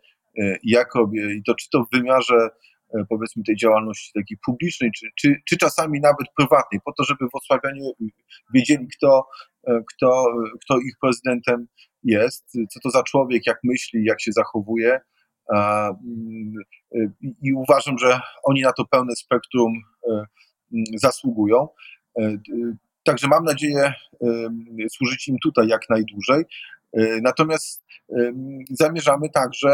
jak 0.63 0.95
robię 0.95 1.33
i 1.35 1.43
to 1.43 1.55
czy 1.55 1.69
to 1.69 1.83
w 1.83 1.97
wymiarze 1.97 2.49
E, 2.93 3.05
powiedzmy 3.09 3.43
tej 3.43 3.55
działalności 3.55 4.11
takiej 4.13 4.37
publicznej, 4.45 4.91
czy, 4.91 5.07
czy, 5.15 5.35
czy 5.49 5.57
czasami 5.57 5.99
nawet 5.99 6.27
prywatnej, 6.37 6.81
po 6.85 6.93
to, 6.93 7.03
żeby 7.03 7.25
włocławianie 7.31 7.91
wiedzieli, 8.53 8.87
kto, 8.97 9.27
e, 9.67 9.81
kto, 9.95 10.25
kto 10.61 10.79
ich 10.79 10.93
prezydentem 11.01 11.67
jest, 12.03 12.51
co 12.69 12.79
to 12.83 12.89
za 12.89 13.03
człowiek, 13.03 13.47
jak 13.47 13.59
myśli, 13.63 14.03
jak 14.03 14.21
się 14.21 14.31
zachowuje. 14.31 14.99
Mm, 15.53 16.53
I 17.43 17.53
uważam, 17.53 17.97
że 17.97 18.19
oni 18.43 18.61
na 18.61 18.73
to 18.73 18.85
pełne 18.85 19.15
spektrum 19.15 19.73
e, 20.09 20.11
mm, 20.11 20.85
zasługują. 20.95 21.67
Także 23.07 23.27
mam 23.27 23.43
nadzieję 23.43 23.93
służyć 24.91 25.27
im 25.27 25.35
tutaj 25.43 25.67
jak 25.67 25.89
najdłużej. 25.89 26.43
E, 26.93 27.21
natomiast 27.21 27.87
zamierzamy 28.71 29.29
także, 29.29 29.69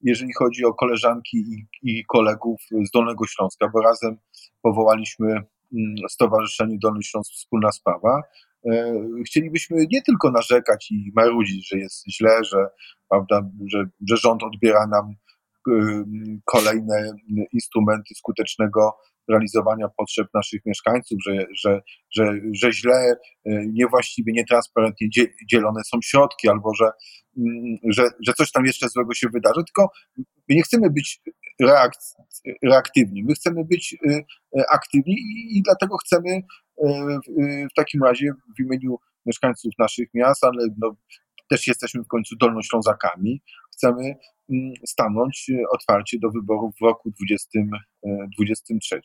jeżeli 0.00 0.32
chodzi 0.32 0.64
o 0.64 0.74
koleżanki 0.74 1.36
i, 1.36 1.66
i 1.82 2.04
kolegów 2.04 2.60
z 2.86 2.90
Dolnego 2.90 3.26
Śląska, 3.26 3.68
bo 3.68 3.80
razem 3.80 4.16
powołaliśmy 4.62 5.26
mm, 5.28 5.94
Stowarzyszenie 6.10 6.78
Dolny 6.82 7.02
Śląsk 7.02 7.32
Wspólna 7.32 7.72
Sprawa. 7.72 8.22
E, 8.66 8.94
chcielibyśmy 9.26 9.86
nie 9.92 10.02
tylko 10.02 10.30
narzekać 10.30 10.90
i 10.90 11.12
marudzić, 11.16 11.68
że 11.68 11.78
jest 11.78 12.04
źle, 12.10 12.44
że, 12.44 12.66
prawda, 13.08 13.50
że, 13.66 13.84
że 14.08 14.16
rząd 14.16 14.42
odbiera 14.42 14.86
nam 14.86 15.14
kolejne 16.44 17.12
instrumenty 17.52 18.14
skutecznego 18.14 18.96
realizowania 19.28 19.88
potrzeb 19.96 20.28
naszych 20.34 20.60
mieszkańców, 20.66 21.18
że, 21.26 21.46
że, 21.64 21.80
że, 22.16 22.32
że 22.52 22.72
źle, 22.72 23.16
e, 23.46 23.66
niewłaściwie, 23.66 24.32
nietransparentnie 24.32 25.08
dzielone 25.50 25.80
są 25.84 25.98
środki, 26.04 26.48
albo 26.48 26.74
że, 26.74 26.90
mm, 27.38 27.76
że, 27.90 28.02
że 28.26 28.32
coś 28.32 28.52
tam 28.52 28.64
jeszcze 28.64 28.88
złego 28.88 29.14
się 29.14 29.28
wydarzy, 29.32 29.60
tylko 29.66 29.92
my 30.48 30.56
nie 30.56 30.62
chcemy 30.62 30.90
być 30.90 31.20
reaktywni, 32.62 33.24
my 33.24 33.34
chcemy 33.34 33.64
być 33.64 33.96
e, 34.08 34.14
e, 34.58 34.64
aktywni 34.72 35.16
i, 35.50 35.62
dlatego 35.62 35.96
chcemy 35.96 36.42
w 37.70 37.74
takim 37.76 38.02
razie 38.02 38.32
w 38.58 38.62
imieniu 38.62 38.96
mieszkańców 39.26 39.72
naszych 39.78 40.08
miast, 40.14 40.44
ale 40.44 40.66
no, 40.78 40.96
też 41.50 41.66
jesteśmy 41.66 42.02
w 42.02 42.08
końcu 42.08 42.36
dolnoślązakami, 42.36 43.42
chcemy 43.76 44.14
mm, 44.50 44.72
stanąć 44.86 45.50
e, 45.50 45.62
otwarcie 45.72 46.18
do 46.18 46.30
wyborów 46.30 46.74
w 46.80 46.84
roku 46.84 47.10
2023 47.10 49.00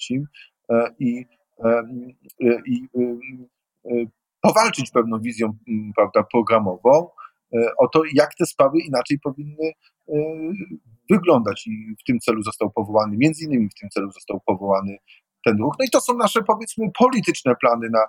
e, 0.69 0.75
e, 0.75 0.89
i, 0.99 1.25
i 2.65 2.87
powalczyć 4.41 4.91
pewną 4.91 5.19
wizją 5.19 5.57
prawda, 5.95 6.23
programową 6.23 7.09
o 7.79 7.87
to, 7.87 8.01
jak 8.13 8.35
te 8.35 8.45
sprawy 8.45 8.77
inaczej 8.79 9.19
powinny 9.23 9.71
wyglądać. 11.09 11.67
I 11.67 11.95
w 12.01 12.03
tym 12.03 12.19
celu 12.19 12.43
został 12.43 12.71
powołany, 12.71 13.17
między 13.17 13.45
innymi 13.45 13.69
w 13.69 13.79
tym 13.79 13.89
celu 13.89 14.11
został 14.11 14.39
powołany 14.45 14.97
ten 15.45 15.57
ruch. 15.57 15.75
No 15.79 15.85
i 15.85 15.89
to 15.89 16.01
są 16.01 16.17
nasze, 16.17 16.43
powiedzmy, 16.43 16.85
polityczne 16.99 17.55
plany 17.55 17.89
na. 17.89 17.99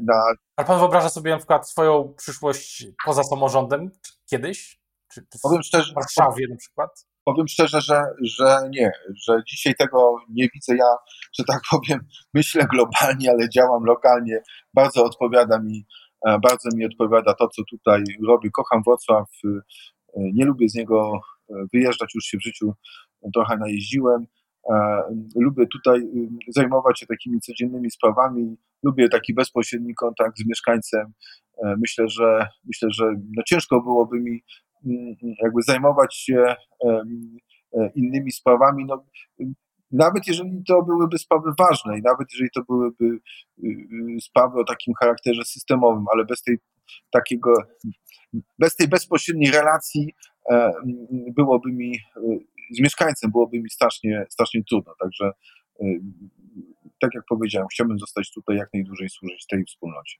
na... 0.00 0.22
Ale 0.56 0.66
pan 0.66 0.78
wyobraża 0.78 1.08
sobie 1.08 1.30
na 1.30 1.36
przykład 1.36 1.68
swoją 1.68 2.14
przyszłość 2.16 2.86
poza 3.06 3.22
samorządem 3.22 3.90
kiedyś? 4.30 4.81
Czy, 5.14 5.20
czy 5.32 5.38
powiem 5.42 5.62
szczerze, 5.62 5.92
w 5.92 5.94
Warszawie 5.94 6.46
na 6.50 6.56
przykład? 6.56 7.06
Powiem 7.24 7.48
szczerze, 7.48 7.80
że, 7.80 8.02
że 8.22 8.58
nie, 8.70 8.92
że 9.26 9.42
dzisiaj 9.48 9.74
tego 9.74 10.16
nie 10.28 10.48
widzę. 10.54 10.76
Ja, 10.76 10.96
że 11.38 11.44
tak 11.44 11.60
powiem, 11.70 12.00
myślę 12.34 12.66
globalnie, 12.72 13.30
ale 13.30 13.48
działam 13.48 13.84
lokalnie. 13.84 14.42
Bardzo 14.74 15.04
odpowiada 15.04 15.58
mi, 15.58 15.86
e, 16.26 16.38
bardzo 16.38 16.76
mi 16.76 16.86
odpowiada 16.86 17.34
to, 17.34 17.48
co 17.48 17.62
tutaj 17.70 18.04
robię. 18.28 18.50
Kocham 18.50 18.82
Wrocław, 18.86 19.28
e, 19.44 19.48
nie 20.14 20.44
lubię 20.44 20.68
z 20.68 20.74
niego 20.74 21.20
e, 21.50 21.54
wyjeżdżać, 21.72 22.14
już 22.14 22.24
się 22.24 22.38
w 22.38 22.42
życiu 22.42 22.72
trochę 23.34 23.56
najeździłem. 23.56 24.26
Lubię 25.36 25.66
tutaj 25.66 26.00
zajmować 26.48 27.00
się 27.00 27.06
takimi 27.06 27.40
codziennymi 27.40 27.90
sprawami. 27.90 28.56
Lubię 28.82 29.08
taki 29.08 29.34
bezpośredni 29.34 29.94
kontakt 29.94 30.38
z 30.38 30.46
mieszkańcem. 30.46 31.12
Myślę, 31.78 32.08
że 32.08 32.48
myślę, 32.64 32.88
że 32.90 33.04
no 33.36 33.42
ciężko 33.46 33.80
byłoby 33.80 34.20
mi 34.20 34.42
jakby 35.42 35.62
zajmować 35.62 36.16
się 36.16 36.54
e, 36.84 37.04
innymi 37.94 38.32
sprawami, 38.32 38.84
no, 38.84 39.04
nawet 39.92 40.26
jeżeli 40.26 40.64
to 40.68 40.82
byłyby 40.82 41.18
sprawy 41.18 41.50
ważne 41.58 41.98
i 41.98 42.02
nawet 42.02 42.28
jeżeli 42.32 42.50
to 42.54 42.62
byłyby 42.68 43.04
y, 43.04 43.20
y, 44.16 44.20
sprawy 44.20 44.60
o 44.60 44.64
takim 44.64 44.94
charakterze 45.00 45.44
systemowym, 45.44 46.04
ale 46.12 46.24
bez 46.24 46.42
tej 46.42 46.58
takiego, 47.10 47.54
bez 48.58 48.76
tej 48.76 48.88
bezpośredniej 48.88 49.50
relacji 49.50 50.14
e, 50.50 50.72
byłoby 51.36 51.72
mi, 51.72 51.94
y, 52.16 52.46
z 52.70 52.80
mieszkańcem 52.80 53.30
byłoby 53.30 53.60
mi 53.60 53.70
strasznie, 53.70 54.26
strasznie 54.28 54.64
trudno. 54.64 54.94
Także 55.00 55.32
tak 57.02 57.14
jak 57.14 57.24
powiedziałem, 57.28 57.68
chciałbym 57.68 57.98
zostać 57.98 58.32
tutaj 58.32 58.56
jak 58.56 58.68
najdłużej 58.74 59.08
służyć 59.08 59.46
tej 59.46 59.64
wspólnocie. 59.64 60.16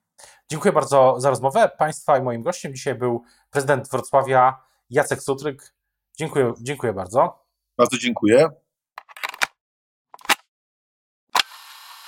Dziękuję 0.51 0.73
bardzo 0.73 1.15
za 1.19 1.31
rozmowę. 1.31 1.71
Państwa 1.79 2.19
i 2.19 2.23
moim 2.23 2.43
gościem 2.43 2.75
dzisiaj 2.75 2.95
był 2.95 3.23
prezydent 3.51 3.91
Wrocławia 3.91 4.57
Jacek 4.91 5.23
Sutryk. 5.23 5.75
Dziękuję, 6.19 6.53
dziękuję 6.61 6.93
bardzo. 6.93 7.45
Bardzo 7.79 7.99
dziękuję. 7.99 8.49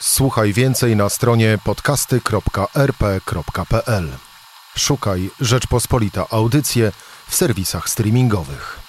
Słuchaj 0.01 0.53
więcej 0.53 0.97
na 0.97 1.09
stronie 1.09 1.59
podcasty.rp.pl. 1.65 4.09
Szukaj 4.77 5.31
Rzeczpospolita 5.41 6.27
Audycje 6.31 6.93
w 7.29 7.35
serwisach 7.35 7.89
streamingowych. 7.89 8.84